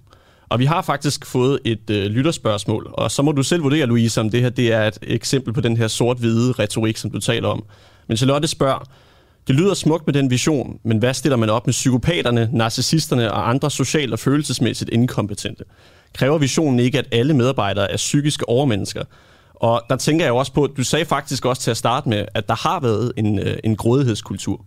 [0.50, 4.22] Og vi har faktisk fået et øh, lytterspørgsmål, og så må du selv vurdere, Louise,
[4.22, 7.48] om det her det er et eksempel på den her sort-hvide retorik, som du taler
[7.48, 7.66] om.
[8.08, 8.84] Men Charlotte spørger,
[9.48, 13.50] det lyder smukt med den vision, men hvad stiller man op med psykopaterne, narcissisterne og
[13.50, 15.64] andre socialt og følelsesmæssigt inkompetente?
[16.14, 19.04] Kræver visionen ikke, at alle medarbejdere er psykiske overmennesker?
[19.60, 22.48] Og der tænker jeg også på, du sagde faktisk også til at starte med, at
[22.48, 24.66] der har været en, øh, en grådighedskultur.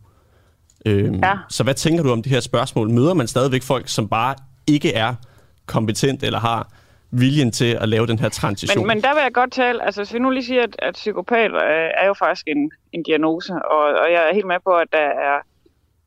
[0.87, 1.33] Øhm, Ja.
[1.49, 2.91] Så hvad tænker du om det her spørgsmål?
[2.91, 4.35] Møder man stadigvæk folk, som bare
[4.67, 5.15] ikke er
[5.67, 6.69] kompetent eller har
[7.11, 8.87] viljen til at lave den her transition?
[8.87, 10.95] Men, men der vil jeg godt tale, altså hvis vi nu lige siger, at, at
[10.95, 14.71] psykopat øh, er jo faktisk en, en diagnose, og, og jeg er helt med på,
[14.71, 15.39] at der er,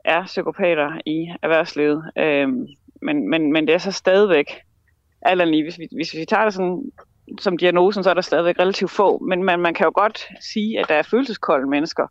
[0.05, 2.03] er psykopater i erhvervslivet.
[2.17, 2.67] Øhm,
[3.01, 4.45] men, men, men det er så stadigvæk,
[5.29, 6.91] eller lige, hvis vi, hvis vi tager det sådan,
[7.39, 10.79] som diagnosen, så er der stadigvæk relativt få, men man, man kan jo godt sige,
[10.79, 12.07] at der er følelseskolde mennesker,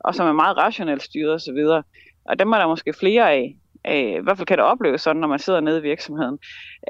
[0.00, 1.82] og som er meget rationelt styret osv.,
[2.24, 3.56] og dem er der måske flere af.
[3.86, 6.38] Øh, I hvert fald kan det opleves sådan, når man sidder nede i virksomheden.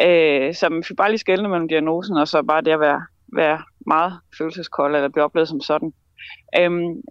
[0.02, 3.02] Øh, så man skal bare lige skelne mellem diagnosen, og så bare det at være,
[3.32, 5.92] være meget følelseskold, eller blive oplevet som sådan.
[6.58, 7.02] Øhm,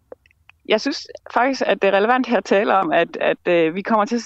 [0.69, 3.81] jeg synes faktisk, at det er relevant her at tale om, at, at øh, vi
[3.81, 4.21] kommer til...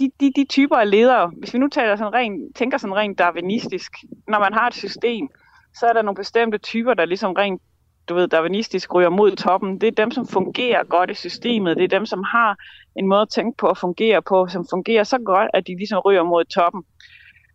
[0.00, 3.18] De, de, de typer af ledere, hvis vi nu taler sådan rent, tænker sådan rent
[3.18, 3.92] darwinistisk,
[4.28, 5.28] når man har et system,
[5.74, 7.62] så er der nogle bestemte typer, der ligesom rent
[8.08, 9.80] du ved, darwinistisk ryger mod toppen.
[9.80, 11.76] Det er dem, som fungerer godt i systemet.
[11.76, 12.56] Det er dem, som har
[12.96, 15.98] en måde at tænke på og fungere på, som fungerer så godt, at de ligesom
[15.98, 16.82] ryger mod toppen.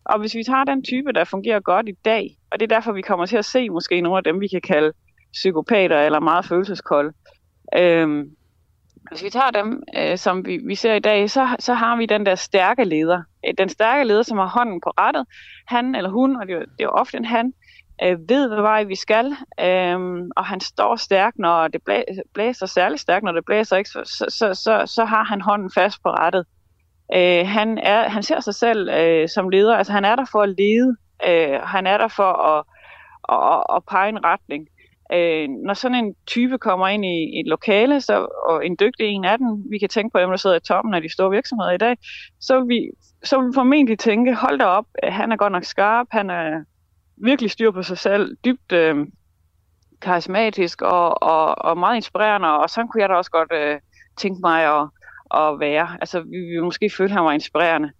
[0.06, 2.92] Og hvis vi tager den type, der fungerer godt i dag, og det er derfor,
[2.92, 4.94] vi kommer til at se måske nogle af dem, vi kan kalde
[5.34, 7.14] psykopater eller meget følelseskolde.
[7.78, 8.32] Øhm,
[9.10, 12.06] hvis vi tager dem, øh, som vi, vi ser i dag, så, så har vi
[12.06, 13.22] den der stærke leder.
[13.48, 15.26] Øh, den stærke leder, som har hånden på rettet,
[15.68, 17.67] han eller hun, og det er jo, det er jo ofte en han, øh,
[18.04, 19.26] Øh, ved, hvad vej vi skal,
[19.60, 20.00] øh,
[20.36, 21.82] og han står stærk, når det
[22.34, 23.90] blæser, særligt stærkt, når det blæser, ikke?
[23.90, 26.46] Så, så, så, så, så har han hånden fast på rettet.
[27.16, 30.42] Øh, han, er, han ser sig selv øh, som leder, altså han er der for
[30.42, 30.96] at lede,
[31.28, 32.64] øh, han er der for at,
[33.30, 34.68] at, at pege en retning.
[35.14, 39.26] Øh, når sådan en type kommer ind i et lokale, så, og en dygtig en
[39.26, 41.72] af dem, vi kan tænke på dem, der sidder i toppen af de store virksomheder
[41.72, 41.98] i dag,
[42.40, 42.90] så vil vi,
[43.24, 46.30] så vil vi formentlig tænke, hold da op, øh, han er godt nok skarp, han
[46.30, 46.64] er
[47.18, 49.08] virkelig styr på sig selv, dybt øh,
[50.02, 53.80] karismatisk og, og, og meget inspirerende, og sådan kunne jeg da også godt øh,
[54.18, 54.90] tænke mig at,
[55.36, 55.98] at være.
[56.02, 57.92] Altså, vi vil måske føle, at han var inspirerende.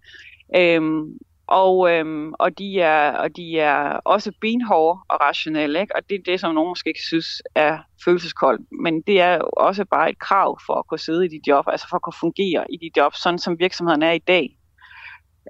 [0.56, 5.96] Øhm, og, øhm, og, de er, og de er også benhårde og rationelle, ikke?
[5.96, 9.50] og det er det, som nogen måske ikke synes er følelseskoldt, men det er jo
[9.56, 12.20] også bare et krav for at kunne sidde i dit job, altså for at kunne
[12.20, 14.58] fungere i dit job, sådan som virksomheden er i dag.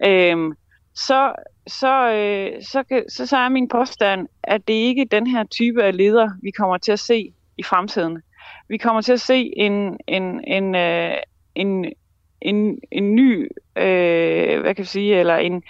[0.04, 0.52] Øhm,
[0.98, 1.32] så,
[1.66, 5.44] så, øh, så, kan- så, så er min påstand, at det ikke er den her
[5.44, 8.22] type af leder, vi kommer til at se i fremtiden.
[8.68, 11.14] Vi kommer til at se en, en, en, øh,
[11.54, 11.92] en,
[12.40, 15.62] en, en ny, øh, hvad kan vi sige, eller en,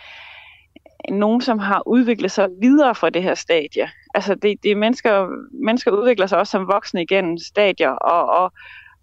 [1.09, 3.89] en, nogen, som har udviklet sig videre fra det her stadie.
[4.15, 5.29] Altså det, det er mennesker,
[5.65, 8.53] mennesker udvikler sig også som voksne igennem stadier, og, og,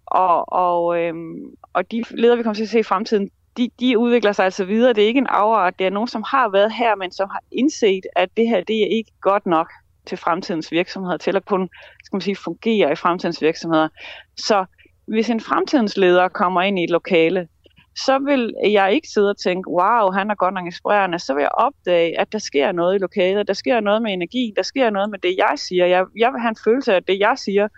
[0.06, 1.36] og, og, øhm,
[1.72, 4.64] og de ledere, vi kommer til at se i fremtiden, de, de udvikler sig altså
[4.64, 4.92] videre.
[4.92, 7.40] Det er ikke en afart, det er nogen, som har været her, men som har
[7.52, 9.72] indset, at det her, det er ikke godt nok
[10.06, 11.68] til fremtidens virksomheder, til at kunne
[12.04, 13.88] skal man sige, fungere i fremtidens virksomheder.
[14.36, 14.64] Så
[15.06, 17.48] hvis en fremtidens leder kommer ind i et lokale,
[17.96, 21.18] så vil jeg ikke sidde og tænke, wow, han er godt nok inspirerende.
[21.18, 24.52] Så vil jeg opdage, at der sker noget i lokalet, der sker noget med energi,
[24.56, 25.86] der sker noget med det, jeg siger.
[25.86, 27.68] Jeg, jeg vil have en følelse af, at det, jeg siger,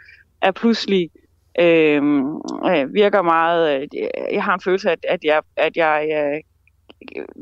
[0.43, 1.11] er pludselig
[1.61, 2.37] Øhm,
[2.71, 3.83] øh, virker meget...
[3.83, 3.89] Øh,
[4.33, 6.41] jeg har en følelse af, at, at jeg, at jeg øh,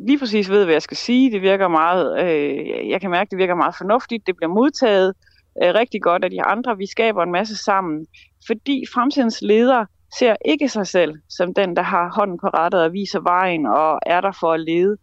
[0.06, 1.32] lige præcis ved, hvad jeg skal sige.
[1.32, 2.24] Det virker meget...
[2.24, 4.26] Øh, jeg kan mærke, at det virker meget fornuftigt.
[4.26, 5.14] Det bliver modtaget
[5.62, 6.76] øh, rigtig godt af de andre.
[6.76, 8.06] Vi skaber en masse sammen.
[8.46, 9.86] Fordi fremtidens ledere
[10.18, 13.98] ser ikke sig selv som den, der har hånden på rettet og viser vejen og
[14.06, 14.96] er der for at lede.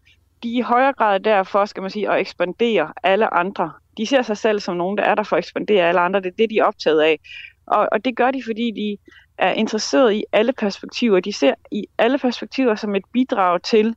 [0.44, 3.72] De er i højere grad derfor, skal man sige, at ekspandere alle andre.
[3.98, 6.20] De ser sig selv som nogen, der er der for at ekspandere alle andre.
[6.20, 7.20] Det er det, de er optaget af.
[7.68, 8.98] Og, og det gør de, fordi de
[9.38, 11.20] er interesseret i alle perspektiver.
[11.20, 13.96] De ser i alle perspektiver som et bidrag til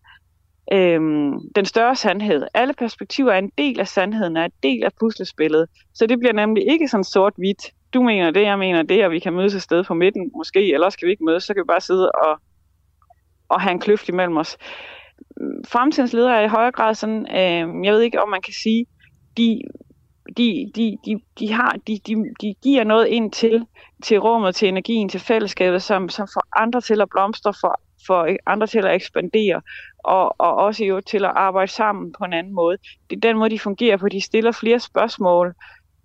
[0.72, 2.46] øhm, den større sandhed.
[2.54, 5.66] Alle perspektiver er en del af sandheden, er en del af puslespillet.
[5.94, 7.72] Så det bliver nemlig ikke sådan sort-hvidt.
[7.94, 10.72] Du mener det, jeg mener det, og vi kan mødes et sted på midten måske,
[10.72, 12.40] eller også kan vi ikke mødes, så kan vi bare sidde og,
[13.48, 14.56] og have en kløft imellem os.
[15.68, 18.86] Fremtidens ledere er i højere grad sådan, øh, jeg ved ikke, om man kan sige,
[19.36, 19.60] de,
[20.36, 23.66] de, de, de, de, har, de, de, de giver noget ind til,
[24.02, 28.28] til rummet, til energien, til fællesskabet, som, som får andre til at blomstre, for, for
[28.46, 29.60] andre til at ekspandere,
[30.04, 32.78] og, og også jo til at arbejde sammen på en anden måde.
[33.10, 34.08] Det er den måde, de fungerer på.
[34.08, 35.54] De stiller flere spørgsmål.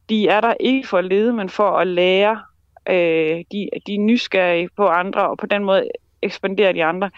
[0.10, 2.42] De er der ikke for at lede, men for at lære.
[2.90, 5.90] Øh, de, de er nysgerrige på andre, og på den måde
[6.22, 7.10] ekspanderer de andre.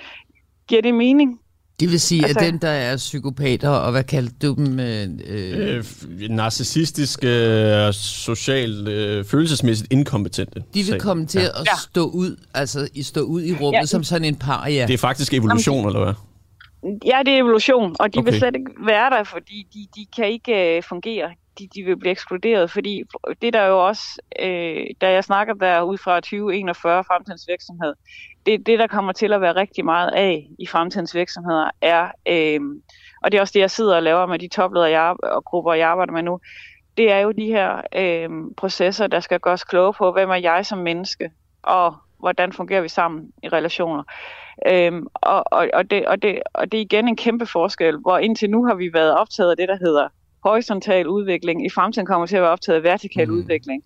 [0.68, 1.40] Giver det mening?
[1.84, 4.80] Det vil sige, altså, at dem, der er psykopater, og hvad kaldte du dem?
[4.80, 5.84] Øh, øh,
[6.30, 10.64] narcissistiske, øh, socialt, øh, følelsesmæssigt inkompetente.
[10.74, 11.62] De vil komme til ja.
[11.62, 13.86] at stå ud, altså stå ud i rummet ja.
[13.86, 14.86] som sådan en par, ja.
[14.88, 16.14] Det er faktisk evolution, Jamen, eller hvad?
[17.06, 18.32] Ja, det er evolution, og de okay.
[18.32, 21.30] vil slet ikke være der, fordi de, de kan ikke uh, fungere.
[21.60, 23.04] De, de vil blive ekskluderet, fordi
[23.42, 24.04] det der jo også,
[24.40, 27.94] øh, da jeg snakker der ud fra 2041 fremtidens virksomhed,
[28.46, 32.60] det, det der kommer til at være rigtig meget af i fremtidens virksomheder, er, øh,
[33.24, 35.74] og det er også det, jeg sidder og laver med de topledere jeg, og grupper,
[35.74, 36.40] jeg arbejder med nu,
[36.98, 40.66] det er jo de her øh, processer, der skal gøres kloge på, hvem er jeg
[40.66, 41.32] som menneske,
[41.64, 44.04] og hvordan fungerer vi sammen i relationer.
[44.68, 48.18] Øhm, og, og, og, det, og, det, og det er igen en kæmpe forskel, hvor
[48.18, 50.08] indtil nu har vi været optaget af det, der hedder
[50.44, 51.66] horisontal udvikling.
[51.66, 53.34] I fremtiden kommer vi til at være optaget af vertikal mm.
[53.34, 53.84] udvikling.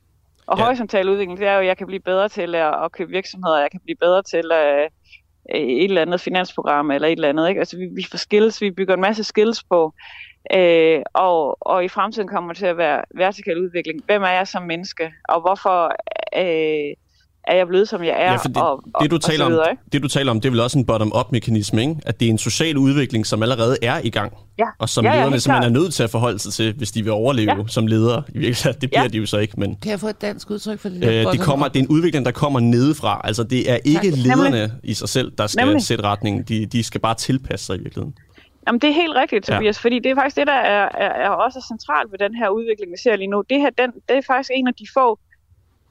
[0.48, 0.64] Og ja.
[0.64, 3.60] horisontal udvikling, det er jo, at jeg kan blive bedre til at, at købe virksomheder,
[3.60, 4.90] jeg kan blive bedre til at, øh,
[5.56, 7.50] et eller andet finansprogram eller et eller andet.
[7.50, 7.60] Ikke?
[7.60, 9.94] Altså vi, vi får skills, vi bygger en masse skills på,
[10.54, 14.06] øh, og, og i fremtiden kommer det til at være vertikal udvikling.
[14.06, 15.92] Hvem er jeg som menneske, og hvorfor
[16.38, 16.96] øh,
[17.48, 18.32] er jeg blevet, som jeg er.
[18.32, 20.52] Ja, for det, og, det, du taler videre, om, det, du taler om, det er
[20.52, 21.96] vel også en bottom-up-mekanisme, ikke?
[22.06, 24.34] At det er en social udvikling, som allerede er i gang.
[24.60, 24.66] Ja.
[24.80, 27.04] Og som ja, lederne ja, simpelthen er nødt til at forholde sig til, hvis de
[27.04, 27.68] vil overleve ja.
[27.68, 28.24] som ledere.
[28.30, 29.08] I virkeligheden, det bliver ja.
[29.08, 29.78] de jo så ikke, men...
[29.82, 31.02] Kan jeg få et dansk udtryk for det?
[31.02, 33.22] Der øh, det, kommer, det er en udvikling, der kommer nedefra.
[33.24, 34.20] Altså, det er ikke tak.
[34.20, 34.72] lederne Nemlig.
[34.84, 35.84] i sig selv, der skal Nemlig.
[35.84, 36.44] sætte retningen.
[36.44, 38.16] De, de skal bare tilpasse sig i virkeligheden.
[38.68, 39.86] Jamen, det er helt rigtigt, Tobias, ja.
[39.86, 42.92] fordi det er faktisk det, der er, er, er også centralt ved den her udvikling,
[42.92, 43.44] vi ser lige nu.
[43.50, 45.20] Det her, den, det er faktisk en af de få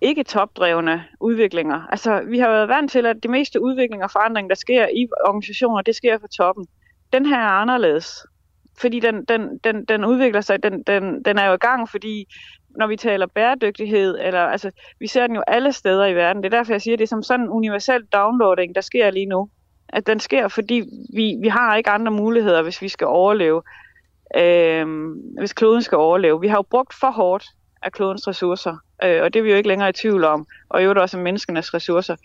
[0.00, 1.86] ikke topdrevne udviklinger.
[1.90, 5.08] Altså, vi har været vant til, at det meste udvikling og forandring, der sker i
[5.26, 6.66] organisationer, det sker fra toppen.
[7.12, 8.26] Den her er anderledes,
[8.80, 12.26] fordi den, den, den, den udvikler sig, den, den, den er jo i gang, fordi
[12.76, 14.70] når vi taler bæredygtighed, eller altså,
[15.00, 16.42] vi ser den jo alle steder i verden.
[16.42, 19.10] Det er derfor, jeg siger, at det er som sådan en universel downloading, der sker
[19.10, 19.48] lige nu.
[19.88, 20.82] At den sker, fordi
[21.14, 23.62] vi, vi har ikke andre muligheder, hvis vi skal overleve.
[24.36, 24.86] Øh,
[25.38, 26.40] hvis kloden skal overleve.
[26.40, 27.44] Vi har jo brugt for hårdt
[27.82, 30.84] af klodens ressourcer, øh, og det er vi jo ikke længere i tvivl om, og
[30.84, 32.16] jo også menneskenes ressourcer.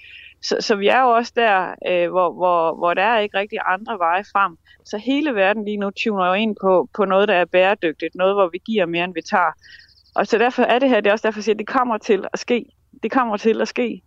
[0.42, 3.60] Så, så vi er jo også der, øh, hvor, hvor, hvor der er ikke rigtig
[3.66, 4.58] andre veje frem.
[4.86, 8.36] Så hele verden lige nu tuner jo ind på, på noget, der er bæredygtigt, noget,
[8.36, 9.52] hvor vi giver mere, end vi tager.
[10.16, 11.98] Og så derfor er det her, det er også derfor, jeg siger, at det kommer
[11.98, 12.66] til at ske.
[13.04, 14.02] Det kommer til at ske.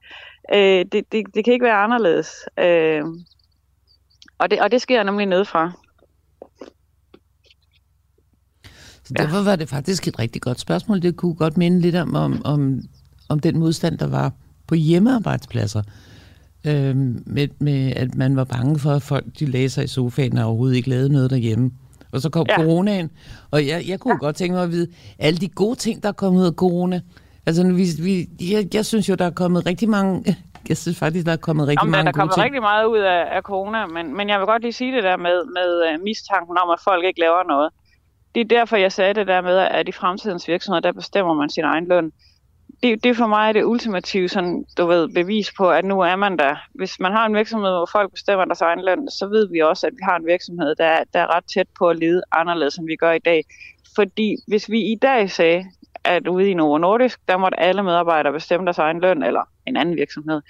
[0.54, 2.48] Øh, det, det, det kan ikke være anderledes.
[2.58, 3.04] Øh,
[4.38, 5.72] og, det, og det sker nemlig nedefra.
[9.04, 11.02] Så derfor var det faktisk et rigtig godt spørgsmål.
[11.02, 12.80] Det kunne godt minde lidt om, om, om,
[13.28, 14.32] om den modstand, der var
[14.66, 15.82] på hjemmearbejdspladser.
[16.66, 20.38] Øhm, med, med, at man var bange for, at folk de lagde sig i sofaen
[20.38, 21.70] og overhovedet ikke lavede noget derhjemme.
[22.12, 22.56] Og så kom ja.
[22.56, 23.10] coronaen,
[23.50, 24.18] og jeg, jeg kunne ja.
[24.18, 24.86] godt tænke mig at vide,
[25.18, 27.00] alle de gode ting, der er kommet ud af corona.
[27.46, 30.24] Altså, vi, vi, jeg, jeg synes jo, der er kommet rigtig mange
[30.68, 32.44] jeg synes faktisk, der er kommet rigtig Jamen, mange der er kommet ting.
[32.44, 35.16] rigtig meget ud af, af corona, men, men jeg vil godt lige sige det der
[35.16, 37.70] med, med uh, mistanken om, at folk ikke laver noget
[38.34, 41.50] det er derfor, jeg sagde det der med, at i fremtidens virksomheder, der bestemmer man
[41.50, 42.12] sin egen løn.
[42.82, 46.16] Det, det for mig er det ultimative sådan, du ved, bevis på, at nu er
[46.16, 46.56] man der.
[46.74, 49.86] Hvis man har en virksomhed, hvor folk bestemmer deres egen løn, så ved vi også,
[49.86, 52.86] at vi har en virksomhed, der, der er ret tæt på at lede anderledes, end
[52.86, 53.44] vi gør i dag.
[53.96, 55.64] Fordi hvis vi i dag sagde,
[56.04, 59.76] at ude i Novo Nordisk, der måtte alle medarbejdere bestemme deres egen løn, eller en
[59.76, 60.42] anden virksomhed,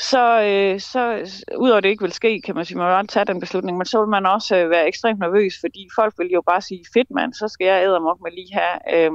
[0.00, 3.40] så, øh, så udover det ikke vil ske, kan man sige, man vil tage den
[3.40, 6.60] beslutning, men så vil man også øh, være ekstremt nervøs, fordi folk vil jo bare
[6.60, 9.10] sige, fedt mand, så skal jeg æde med lige have øh,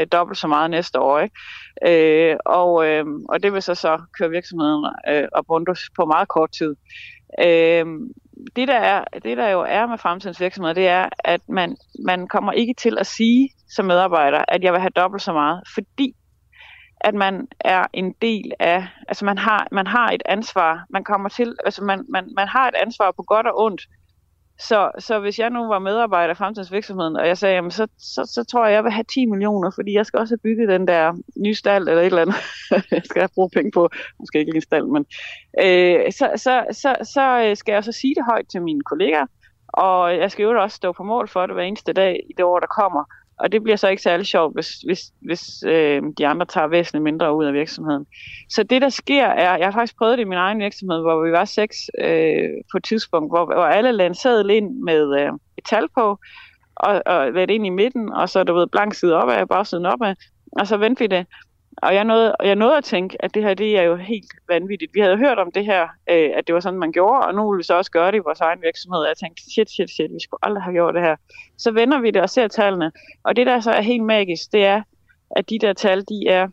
[0.00, 1.20] øh, dobbelt så meget næste år.
[1.20, 2.30] Ikke?
[2.30, 6.28] Øh, og, øh, og det vil så så køre virksomheden øh, og bundus på meget
[6.28, 6.76] kort tid.
[7.38, 7.86] Øh,
[8.56, 12.28] det, der er, det der jo er med fremtidens virksomheder, det er, at man, man
[12.28, 16.14] kommer ikke til at sige som medarbejder, at jeg vil have dobbelt så meget, fordi
[17.04, 21.28] at man er en del af, altså man har, man har et ansvar, man kommer
[21.28, 23.82] til, altså man, man, man har et ansvar på godt og ondt.
[24.58, 27.86] Så, så hvis jeg nu var medarbejder i fremtidens virksomheden, og jeg sagde, jamen, så,
[27.98, 30.68] så, så tror jeg, jeg vil have 10 millioner, fordi jeg skal også have bygget
[30.68, 32.36] den der nye stald eller et eller andet.
[32.90, 33.88] jeg skal bruge penge på,
[34.18, 35.06] måske ikke lige stald, men
[35.60, 39.26] øh, så, så, så, så øh, skal jeg så sige det højt til mine kollegaer,
[39.68, 42.44] og jeg skal jo også stå på mål for det hver eneste dag i det
[42.44, 43.04] år, der kommer.
[43.42, 47.02] Og det bliver så ikke særlig sjovt, hvis, hvis, hvis øh, de andre tager væsentligt
[47.02, 48.06] mindre ud af virksomheden.
[48.48, 51.24] Så det, der sker, er, jeg har faktisk prøvet det i min egen virksomhed, hvor
[51.24, 55.64] vi var seks øh, på et tidspunkt, hvor, hvor alle lancerede ind med øh, et
[55.64, 56.18] tal på,
[56.76, 60.14] og, og været ind i midten, og så du ved, blank side opad, bagsiden opad,
[60.52, 61.26] og så vendte vi det.
[61.76, 64.94] Og jeg nåede, jeg nåede at tænke, at det her det er jo helt vanvittigt.
[64.94, 67.50] Vi havde hørt om det her, øh, at det var sådan, man gjorde, og nu
[67.50, 69.00] vil vi så også gøre det i vores egen virksomhed.
[69.00, 71.16] Og jeg tænkte, shit, shit, shit, vi skulle aldrig have gjort det her.
[71.58, 72.92] Så vender vi det og ser tallene.
[73.24, 74.82] Og det, der så er helt magisk, det er,
[75.36, 76.48] at de der tal, de er,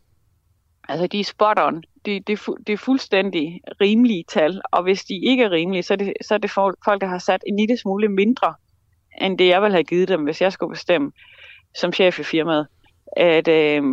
[0.89, 1.83] altså de er spot on.
[2.05, 5.97] Det, det, de er fuldstændig rimelige tal, og hvis de ikke er rimelige, så er
[5.97, 8.53] det, så er det folk, der har sat en lille smule mindre,
[9.21, 11.11] end det jeg ville have givet dem, hvis jeg skulle bestemme
[11.75, 12.67] som chef i firmaet.
[13.17, 13.83] At, øh,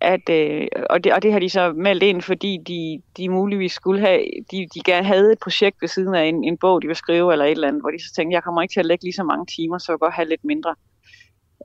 [0.00, 3.72] at, øh, og, det, og det har de så meldt ind, fordi de, de muligvis
[3.72, 6.86] skulle have, de, de gerne havde et projekt ved siden af en, en bog, de
[6.86, 8.86] vil skrive, eller et eller andet, hvor de så tænkte, jeg kommer ikke til at
[8.86, 10.74] lægge lige så mange timer, så jeg godt have lidt mindre.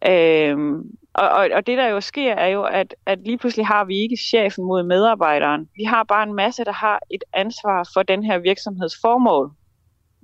[0.08, 0.76] Øhm,
[1.14, 3.98] og, og, og det der jo sker, er jo, at, at lige pludselig har vi
[3.98, 5.70] ikke chefen mod medarbejderen.
[5.76, 9.52] Vi har bare en masse, der har et ansvar for den her virksomheds formål.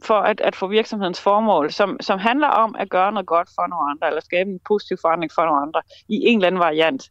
[0.04, 3.68] For at, at få virksomhedens formål, som, som handler om at gøre noget godt for
[3.68, 7.04] nogle andre, eller skabe en positiv forandring for nogle andre, i en eller anden variant.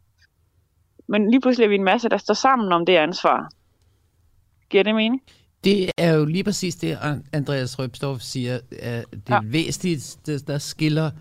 [1.11, 3.49] Men lige pludselig er vi en masse, der står sammen om det ansvar.
[4.69, 5.21] Giver det mening?
[5.63, 6.97] Det er jo lige præcis det,
[7.33, 9.39] Andreas Røbstorff siger, at det ja.
[9.43, 11.11] væsentligste, der skiller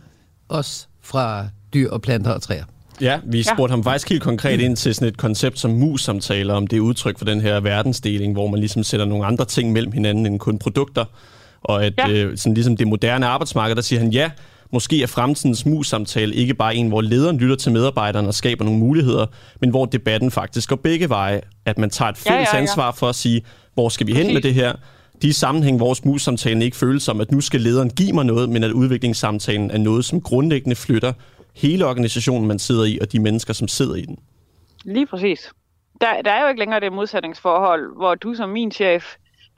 [0.49, 2.65] os fra dyr og planter og træer.
[3.01, 3.77] Ja, vi spurgte ja.
[3.77, 7.19] ham faktisk helt konkret ind til sådan et koncept som mus-samtaler, om det er udtryk
[7.19, 10.59] for den her verdensdeling, hvor man ligesom sætter nogle andre ting mellem hinanden end kun
[10.59, 11.05] produkter.
[11.63, 12.11] Og at ja.
[12.11, 14.31] øh, sådan ligesom det moderne arbejdsmarked, der siger han, ja,
[14.73, 18.81] Måske er fremtidens mus-samtale ikke bare en, hvor lederen lytter til medarbejderne og skaber nogle
[18.81, 19.27] muligheder,
[19.61, 21.41] men hvor debatten faktisk går begge veje.
[21.65, 22.63] At man tager et fælles ja, ja, ja.
[22.63, 23.43] ansvar for at sige,
[23.75, 24.73] hvor skal vi hen med det her?
[25.23, 28.65] De sammenhæng, hvor mus-samtalen ikke føles som, at nu skal lederen give mig noget, men
[28.65, 31.13] at udviklingssamtalen er noget, som grundlæggende flytter
[31.55, 34.19] hele organisationen, man sidder i, og de mennesker, som sidder i den.
[34.85, 35.51] Lige præcis.
[36.01, 39.05] Der, der er jo ikke længere det modsætningsforhold, hvor du som min chef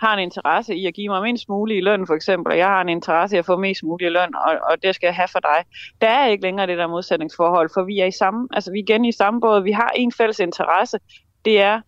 [0.03, 2.67] har en interesse i at give mig mindst mulig i løn, for eksempel, og jeg
[2.67, 5.15] har en interesse i at få mest mulig i løn, og, og det skal jeg
[5.15, 5.65] have for dig.
[6.01, 8.83] Der er ikke længere det der modsætningsforhold, for vi er i samme, altså vi er
[8.83, 10.99] igen i samme båd, vi har en fælles interesse,
[11.45, 11.81] det er,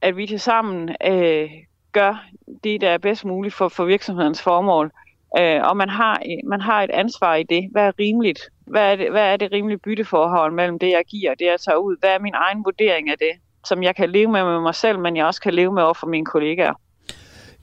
[0.00, 1.50] at vi til sammen øh,
[1.92, 2.24] gør
[2.64, 4.90] det, der er bedst muligt for, for virksomhedens formål.
[5.38, 7.68] Øh, og man har, man har et ansvar i det.
[7.72, 8.40] Hvad er rimeligt?
[8.66, 11.60] Hvad er det, hvad er det rimelige bytteforhold mellem det, jeg giver og det, jeg
[11.60, 11.96] tager ud?
[12.00, 13.32] Hvad er min egen vurdering af det,
[13.64, 15.94] som jeg kan leve med med mig selv, men jeg også kan leve med over
[15.94, 16.74] for mine kollegaer?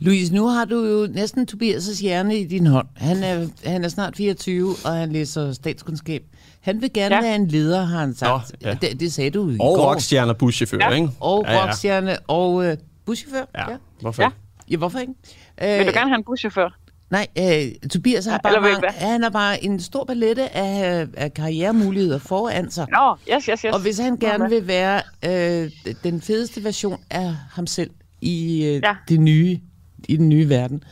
[0.02, 2.88] Louise, nu har du jo næsten Tobias' hjerne i din hånd.
[2.95, 6.24] Han er, han er snart 24, og han læser statskundskab.
[6.62, 7.22] Han vil gerne ja.
[7.22, 8.32] være en leder, har han sagt.
[8.32, 8.74] Oh, ja.
[8.82, 9.84] det, det sagde du i og går.
[9.84, 10.89] Og rockstjerne og buschauffør, ja.
[10.89, 11.10] ikke?
[11.20, 11.66] Og ja, ja.
[11.66, 12.66] rockstjerne og uh,
[13.06, 13.45] buschauffør.
[13.56, 13.72] Ja.
[13.72, 14.30] ja, hvorfor ja.
[14.72, 15.14] Ja, hvorfor ikke?
[15.62, 16.78] Uh, vil du gerne have en buschauffør?
[17.10, 22.20] Nej, uh, Tobias har bare, mange, han har bare en stor palette af, af karrieremuligheder
[22.20, 22.88] foran sig.
[22.91, 23.74] Nå, yes, yes, yes.
[23.74, 25.72] Og hvis han gerne vil være uh,
[26.04, 27.89] den fedeste version af ham selv
[28.22, 28.95] i uh, ja.
[29.10, 29.60] det nye
[30.10, 30.84] i den nye verden.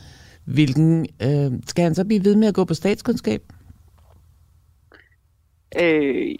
[0.44, 3.42] Hvilken, øh, skal han så blive ved med at gå på statskundskab?
[5.80, 6.34] Øh,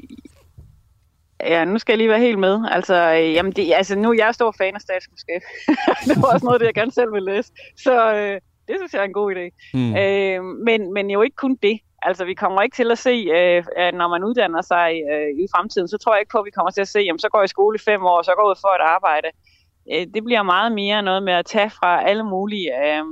[1.40, 2.58] ja, nu skal jeg lige være helt med.
[2.70, 5.40] Altså, øh, jamen det, altså nu jeg er stor fan af statskundskab.
[6.08, 7.52] det var også noget, det jeg gerne selv vil læse.
[7.76, 9.46] Så øh, det synes jeg er en god idé.
[9.74, 9.96] Mm.
[9.96, 11.80] Øh, men, men jo ikke kun det.
[12.02, 15.46] Altså, vi kommer ikke til at se, øh, at når man uddanner sig øh, i
[15.54, 17.38] fremtiden, så tror jeg ikke på, at vi kommer til at se, jamen, så går
[17.40, 19.49] jeg i skole i fem år, så går jeg ud for et arbejde øh,
[19.92, 23.04] Øh, det bliver meget mere noget med at tage fra alle mulige øh,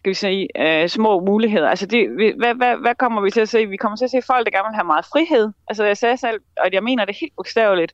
[0.00, 1.68] skal vi sige, øh, små muligheder.
[1.68, 2.08] Altså det,
[2.38, 3.66] hvad, hvad, hvad kommer vi til at se?
[3.66, 5.52] Vi kommer til at se folk, der gerne vil have meget frihed.
[5.68, 7.92] Altså jeg sagde selv, og jeg mener det helt bogstaveligt,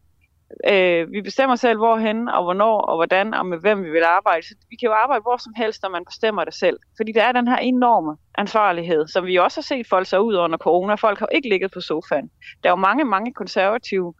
[0.70, 4.46] øh, vi bestemmer selv hvorhen og hvornår og hvordan og med hvem vi vil arbejde.
[4.46, 6.78] Så vi kan jo arbejde hvor som helst, når man bestemmer det selv.
[6.96, 10.34] Fordi der er den her enorme ansvarlighed, som vi også har set folk så ud
[10.34, 10.94] under corona.
[10.94, 12.30] Folk har ikke ligget på sofaen.
[12.62, 14.14] Der er jo mange, mange konservative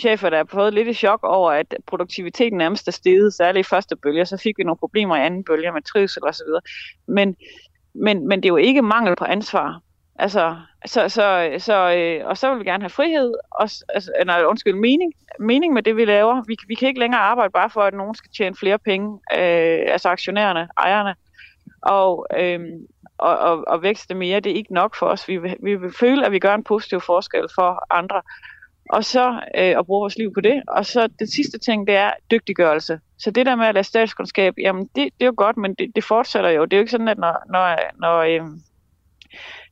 [0.00, 3.68] chefer, der har fået lidt i chok over, at produktiviteten nærmest er steget, særligt i
[3.68, 6.46] første bølge, så fik vi nogle problemer i anden bølge med trivsel osv.
[7.06, 7.36] Men,
[7.94, 9.80] men, men det er jo ikke mangel på ansvar.
[10.18, 14.44] Altså, så, så, så, øh, og så vil vi gerne have frihed, og, altså, nej,
[14.44, 16.42] undskyld, mening, mening med det, vi laver.
[16.46, 19.92] Vi, vi kan ikke længere arbejde bare for, at nogen skal tjene flere penge, øh,
[19.92, 21.14] altså aktionærerne, ejerne,
[21.82, 22.60] og, øh,
[23.18, 24.40] og, og, og vækste mere.
[24.40, 25.28] Det er ikke nok for os.
[25.28, 28.22] Vi vi vil føle, at vi gør en positiv forskel for andre
[28.90, 30.62] og så øh, at bruge vores liv på det.
[30.68, 33.00] Og så det sidste ting, det er dygtiggørelse.
[33.18, 35.92] Så det der med at lade statskundskab, jamen det, det er jo godt, men det,
[35.96, 36.64] det fortsætter jo.
[36.64, 38.40] Det er jo ikke sådan, at når, når, når øh,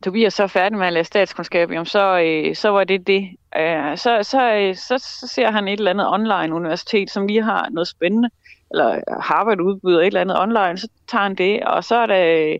[0.05, 3.29] Tobias så er færdig med at læse statskundskab, jamen så, øh, så var det det.
[3.57, 7.43] Øh, så, så, øh, så, så ser han et eller andet online universitet, som lige
[7.43, 8.31] har noget spændende,
[8.71, 12.07] eller øh, Harvard udbyder et eller andet online, så tager han det, og så er
[12.07, 12.59] der øh,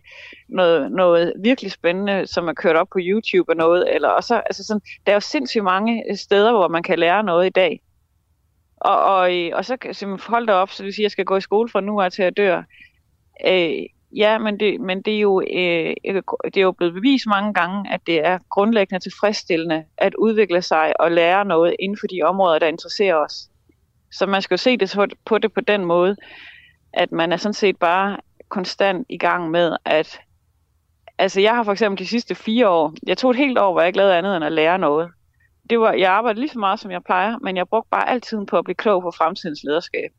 [0.49, 4.63] noget, noget virkelig spændende, som er kørt op på YouTube og noget, eller også, altså
[4.63, 7.81] sådan, der er jo sindssygt mange øh, steder, hvor man kan lære noget i dag.
[8.77, 9.95] Og, og, og så kan
[10.29, 12.11] man da op, så du siger, at jeg skal gå i skole fra nu af
[12.11, 12.63] til at dør.
[13.47, 13.83] Øh,
[14.15, 15.95] Ja, men det, men det, er jo, øh,
[16.43, 21.01] det er jo blevet bevist mange gange, at det er grundlæggende tilfredsstillende at udvikle sig
[21.01, 23.50] og lære noget inden for de områder, der interesserer os.
[24.11, 26.15] Så man skal jo se det på, på det på den måde,
[26.93, 28.17] at man er sådan set bare
[28.49, 30.19] konstant i gang med at...
[31.17, 33.81] Altså jeg har for eksempel de sidste fire år, jeg tog et helt år, hvor
[33.81, 35.09] jeg ikke lavede andet end at lære noget.
[35.69, 38.45] Det var, jeg arbejdede lige så meget, som jeg plejer, men jeg brugte bare altid
[38.45, 40.11] på at blive klog på fremtidens lederskab.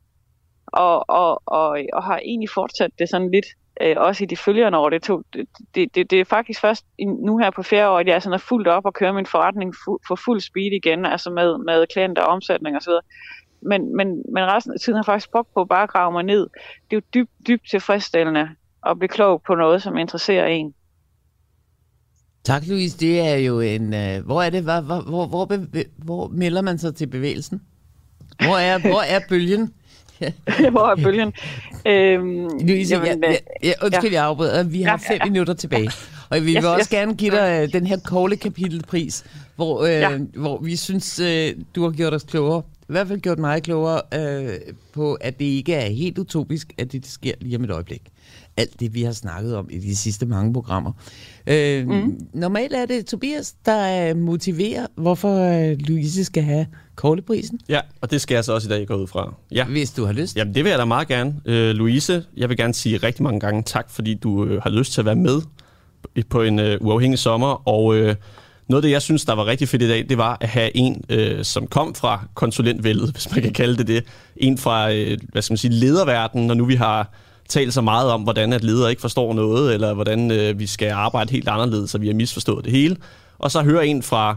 [0.67, 3.45] Og, og, og, og har egentlig fortsat det sådan lidt
[3.81, 4.89] øh, også i de følgende år.
[4.89, 8.07] Det, tog, det, det, det, det er faktisk først nu her på fjerde år, at
[8.07, 11.29] jeg sådan er fuldt op og kører min forretning fu, for fuld speed igen, altså
[11.29, 12.91] med, med klienter, og omsætning osv.
[13.65, 16.23] Men, men, men resten af tiden har jeg faktisk brugt på bare at grave mig
[16.23, 16.47] ned.
[16.89, 18.49] Det er jo dybt, dybt tilfredsstillende
[18.87, 20.73] at blive klog på noget, som interesserer en.
[22.43, 22.97] Tak, Louise.
[22.97, 23.83] Det er jo en...
[23.83, 24.63] Uh, hvor er det?
[24.63, 25.47] Hvor, hvor, hvor, hvor,
[25.97, 27.61] hvor melder man sig til bevægelsen?
[28.39, 29.73] Hvor er, hvor er bølgen?
[30.71, 31.33] Hvor er bølgen?
[31.85, 34.15] Øhm, Louise, jamen, ja, ja, ja, undskyld, ja.
[34.15, 34.63] jeg afbryder.
[34.63, 35.31] Vi har fem ja, ja.
[35.31, 35.91] minutter tilbage.
[36.29, 36.87] Og vi vil yes, også yes.
[36.87, 40.17] gerne give dig uh, den her kogle kapitelpris, hvor, uh, ja.
[40.33, 42.61] hvor vi synes, uh, du har gjort os klogere.
[42.89, 46.91] I hvert fald gjort mig klogere uh, på, at det ikke er helt utopisk, at
[46.91, 48.01] det sker lige om et øjeblik.
[48.57, 50.91] Alt det, vi har snakket om i de sidste mange programmer.
[51.51, 52.19] Uh, mm.
[52.33, 56.65] Normalt er det Tobias, der motiverer, hvorfor uh, Louise skal have
[56.95, 57.59] Kogleprisen?
[57.69, 59.33] Ja, og det skal jeg så også i dag gå ud fra.
[59.51, 59.65] Ja.
[59.65, 60.37] Hvis du har lyst.
[60.37, 61.41] Jamen, det vil jeg da meget gerne.
[61.45, 64.93] Øh, Louise, jeg vil gerne sige rigtig mange gange tak, fordi du øh, har lyst
[64.93, 65.41] til at være med
[66.29, 67.67] på en øh, uafhængig sommer.
[67.67, 68.15] Og øh,
[68.73, 70.77] noget af det, jeg synes, der var rigtig fedt i dag, det var at have
[70.77, 74.03] en, øh, som kom fra konsulentvældet, hvis man kan kalde det det.
[74.37, 77.11] En fra, øh, hvad skal man sige, lederverdenen, når nu vi har
[77.49, 80.91] talt så meget om, hvordan at ledere ikke forstår noget, eller hvordan øh, vi skal
[80.91, 82.97] arbejde helt anderledes, så vi har misforstået det hele.
[83.39, 84.35] Og så høre en fra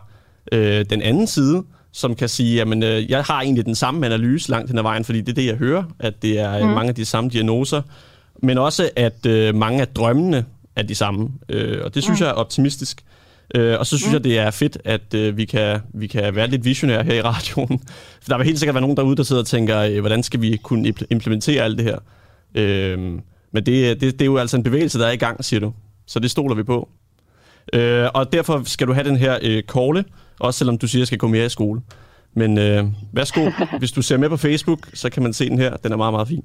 [0.52, 1.62] øh, den anden side,
[1.92, 5.04] som kan sige, at øh, jeg har egentlig den samme analyse langt hen ad vejen,
[5.04, 6.72] fordi det er det, jeg hører, at det er mm.
[6.72, 7.82] mange af de samme diagnoser,
[8.42, 10.44] men også, at øh, mange af drømmene
[10.76, 12.24] er de samme, øh, og det synes mm.
[12.24, 13.02] jeg er optimistisk.
[13.54, 14.12] Øh, og så synes mm.
[14.12, 17.22] jeg, det er fedt, at øh, vi, kan, vi kan være lidt visionære her i
[17.22, 17.80] radioen.
[18.22, 20.40] For der vil helt sikkert være nogen derude, der sidder og tænker, øh, hvordan skal
[20.40, 21.98] vi kunne implementere alt det her?
[22.54, 22.98] Øh,
[23.52, 25.72] men det, det, det er jo altså en bevægelse, der er i gang, siger du.
[26.06, 26.88] Så det stoler vi på.
[27.72, 30.04] Øh, og derfor skal du have den her øh, kåle,
[30.40, 31.80] også selvom du siger, at jeg skal gå mere i skole.
[32.34, 35.76] Men øh, værsgo, hvis du ser med på Facebook, så kan man se den her.
[35.76, 36.44] Den er meget, meget fin.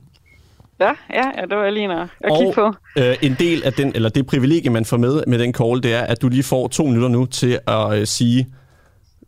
[0.81, 2.73] Ja, ja, ja det var jeg lige at, at kigge på.
[2.97, 5.93] Øh, en del af den, eller det privilegie, man får med med den call, det
[5.93, 8.47] er, at du lige får to minutter nu til at øh, sige,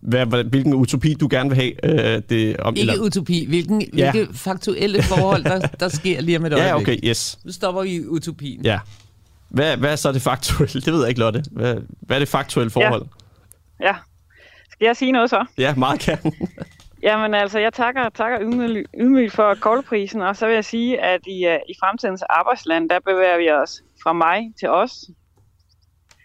[0.01, 1.85] hvad, hvilken utopi du gerne vil have.
[2.15, 3.03] Øh, det, om, Ikke eller...
[3.03, 4.11] utopi, hvilken, ja.
[4.11, 6.69] hvilke faktuelle forhold, der, der sker lige om et øjeblik.
[6.69, 7.39] Ja, okay, yes.
[7.45, 8.65] Nu stopper vi utopien.
[8.65, 8.79] Ja.
[9.49, 10.81] Hvad, hvad er så det faktuelle?
[10.85, 11.43] Det ved jeg ikke, Lotte.
[11.51, 13.05] Hvad, hvad er det faktuelle forhold?
[13.79, 13.95] Ja, ja.
[14.71, 15.45] Skal jeg sige noget så?
[15.57, 16.31] Ja, meget gerne.
[17.03, 18.39] Jamen altså, jeg takker, takker
[18.99, 22.99] ydmygt for koldprisen, og så vil jeg sige, at i, uh, i fremtidens arbejdsland, der
[22.99, 25.05] bevæger vi os fra mig til os.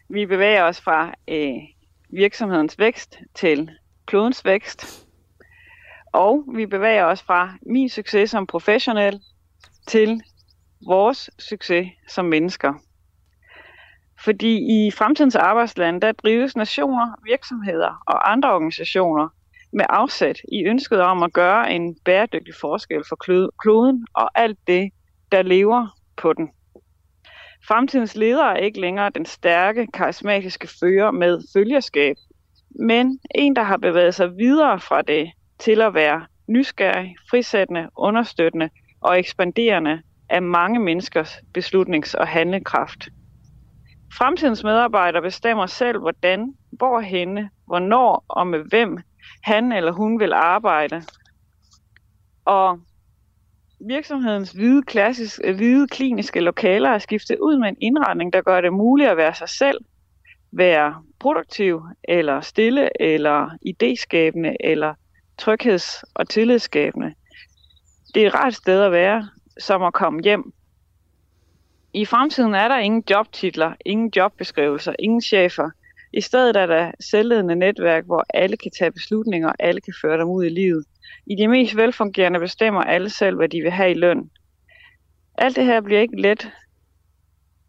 [0.08, 1.54] Vi bevæger os fra øh,
[2.10, 3.70] virksomhedens vækst til
[4.06, 5.06] klodens vækst.
[6.12, 9.20] Og vi bevæger os fra min succes som professionel
[9.86, 10.22] til
[10.86, 12.74] vores succes som mennesker.
[14.24, 19.28] Fordi i fremtidens arbejdsland, der drives nationer, virksomheder og andre organisationer
[19.72, 23.16] med afsæt i ønsket om at gøre en bæredygtig forskel for
[23.62, 24.90] kloden og alt det,
[25.32, 26.50] der lever på den.
[27.68, 32.16] Fremtidens leder er ikke længere den stærke, karismatiske fører med følgerskab,
[32.80, 38.70] men en, der har bevæget sig videre fra det til at være nysgerrig, frisættende, understøttende
[39.00, 43.08] og ekspanderende af mange menneskers beslutnings- og handlekraft.
[44.18, 48.98] Fremtidens medarbejdere bestemmer selv, hvordan, hvorhenne, hvornår og med hvem
[49.42, 51.02] han eller hun vil arbejde.
[52.44, 52.80] Og
[53.80, 58.60] virksomhedens hvide, klassisk, øh, hvide kliniske lokaler er skiftet ud med en indretning, der gør
[58.60, 59.78] det muligt at være sig selv,
[60.52, 64.94] være produktiv, eller stille, eller idéskabende, eller
[65.42, 67.14] trygheds- og tillidsskabende.
[68.14, 70.52] Det er et rart sted at være, som at komme hjem
[71.92, 75.70] i fremtiden er der ingen jobtitler, ingen jobbeskrivelser, ingen chefer.
[76.12, 80.18] I stedet er der selvledende netværk, hvor alle kan tage beslutninger, og alle kan føre
[80.18, 80.84] dem ud i livet.
[81.26, 84.30] I de mest velfungerende bestemmer alle selv, hvad de vil have i løn.
[85.38, 86.50] Alt det her bliver ikke let.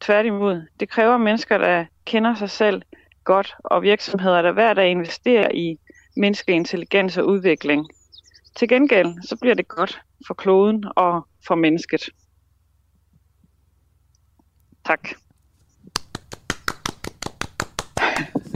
[0.02, 2.82] Tværtimod, det kræver mennesker, der kender sig selv
[3.24, 5.78] godt, og virksomheder, der hver dag investerer i
[6.18, 7.88] menneskelig intelligens og udvikling.
[8.56, 12.02] Til gengæld, så bliver det godt for kloden og for mennesket.
[14.86, 15.10] Tak.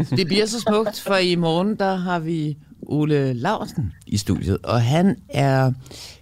[0.09, 4.81] Det bliver så smukt, for i morgen der har vi Ole Larsen i studiet, og
[4.81, 5.71] han er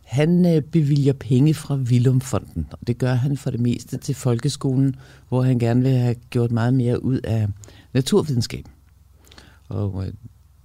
[0.03, 4.95] Han øh, bevilger penge fra Vilumfonden, og det gør han for det meste til folkeskolen,
[5.29, 7.47] hvor han gerne vil have gjort meget mere ud af
[7.93, 8.65] naturvidenskab.
[9.69, 10.13] Og øh,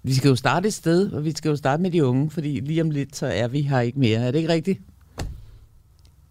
[0.03, 2.61] vi skal jo starte et sted, og vi skal jo starte med de unge, fordi
[2.61, 4.21] lige om lidt, så er vi her ikke mere.
[4.21, 4.81] Er det ikke rigtigt?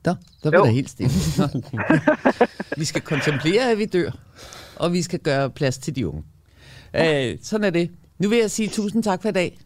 [0.06, 1.12] Nå, der bliver der helt stille.
[2.78, 4.12] vi skal kontemplere, at vi dør,
[4.76, 6.24] og vi skal gøre plads til de unge.
[6.96, 7.90] Øh, sådan er det.
[8.20, 9.58] Nu vil jeg sige tusind tak for i dag.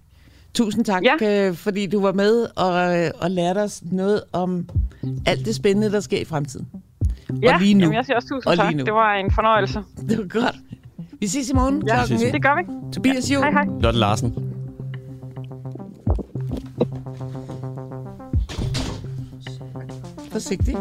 [0.54, 1.48] Tusind tak, ja.
[1.48, 4.70] øh, fordi du var med og, øh, og lærte os noget om
[5.26, 6.68] alt det spændende, der sker i fremtiden.
[7.42, 7.80] Ja, og lige nu.
[7.80, 8.76] Jamen, jeg siger også tusind og tak.
[8.76, 8.84] Nu.
[8.84, 9.80] Det var en fornøjelse.
[10.10, 10.56] Det var godt.
[11.20, 11.88] Vi ses i morgen.
[11.88, 12.22] Ja, ses.
[12.22, 12.92] det gør vi.
[12.94, 13.40] Tobias ja.
[13.40, 13.66] Hej, hej.
[13.82, 14.34] Lotte Larsen.
[20.32, 20.76] Forsigtig.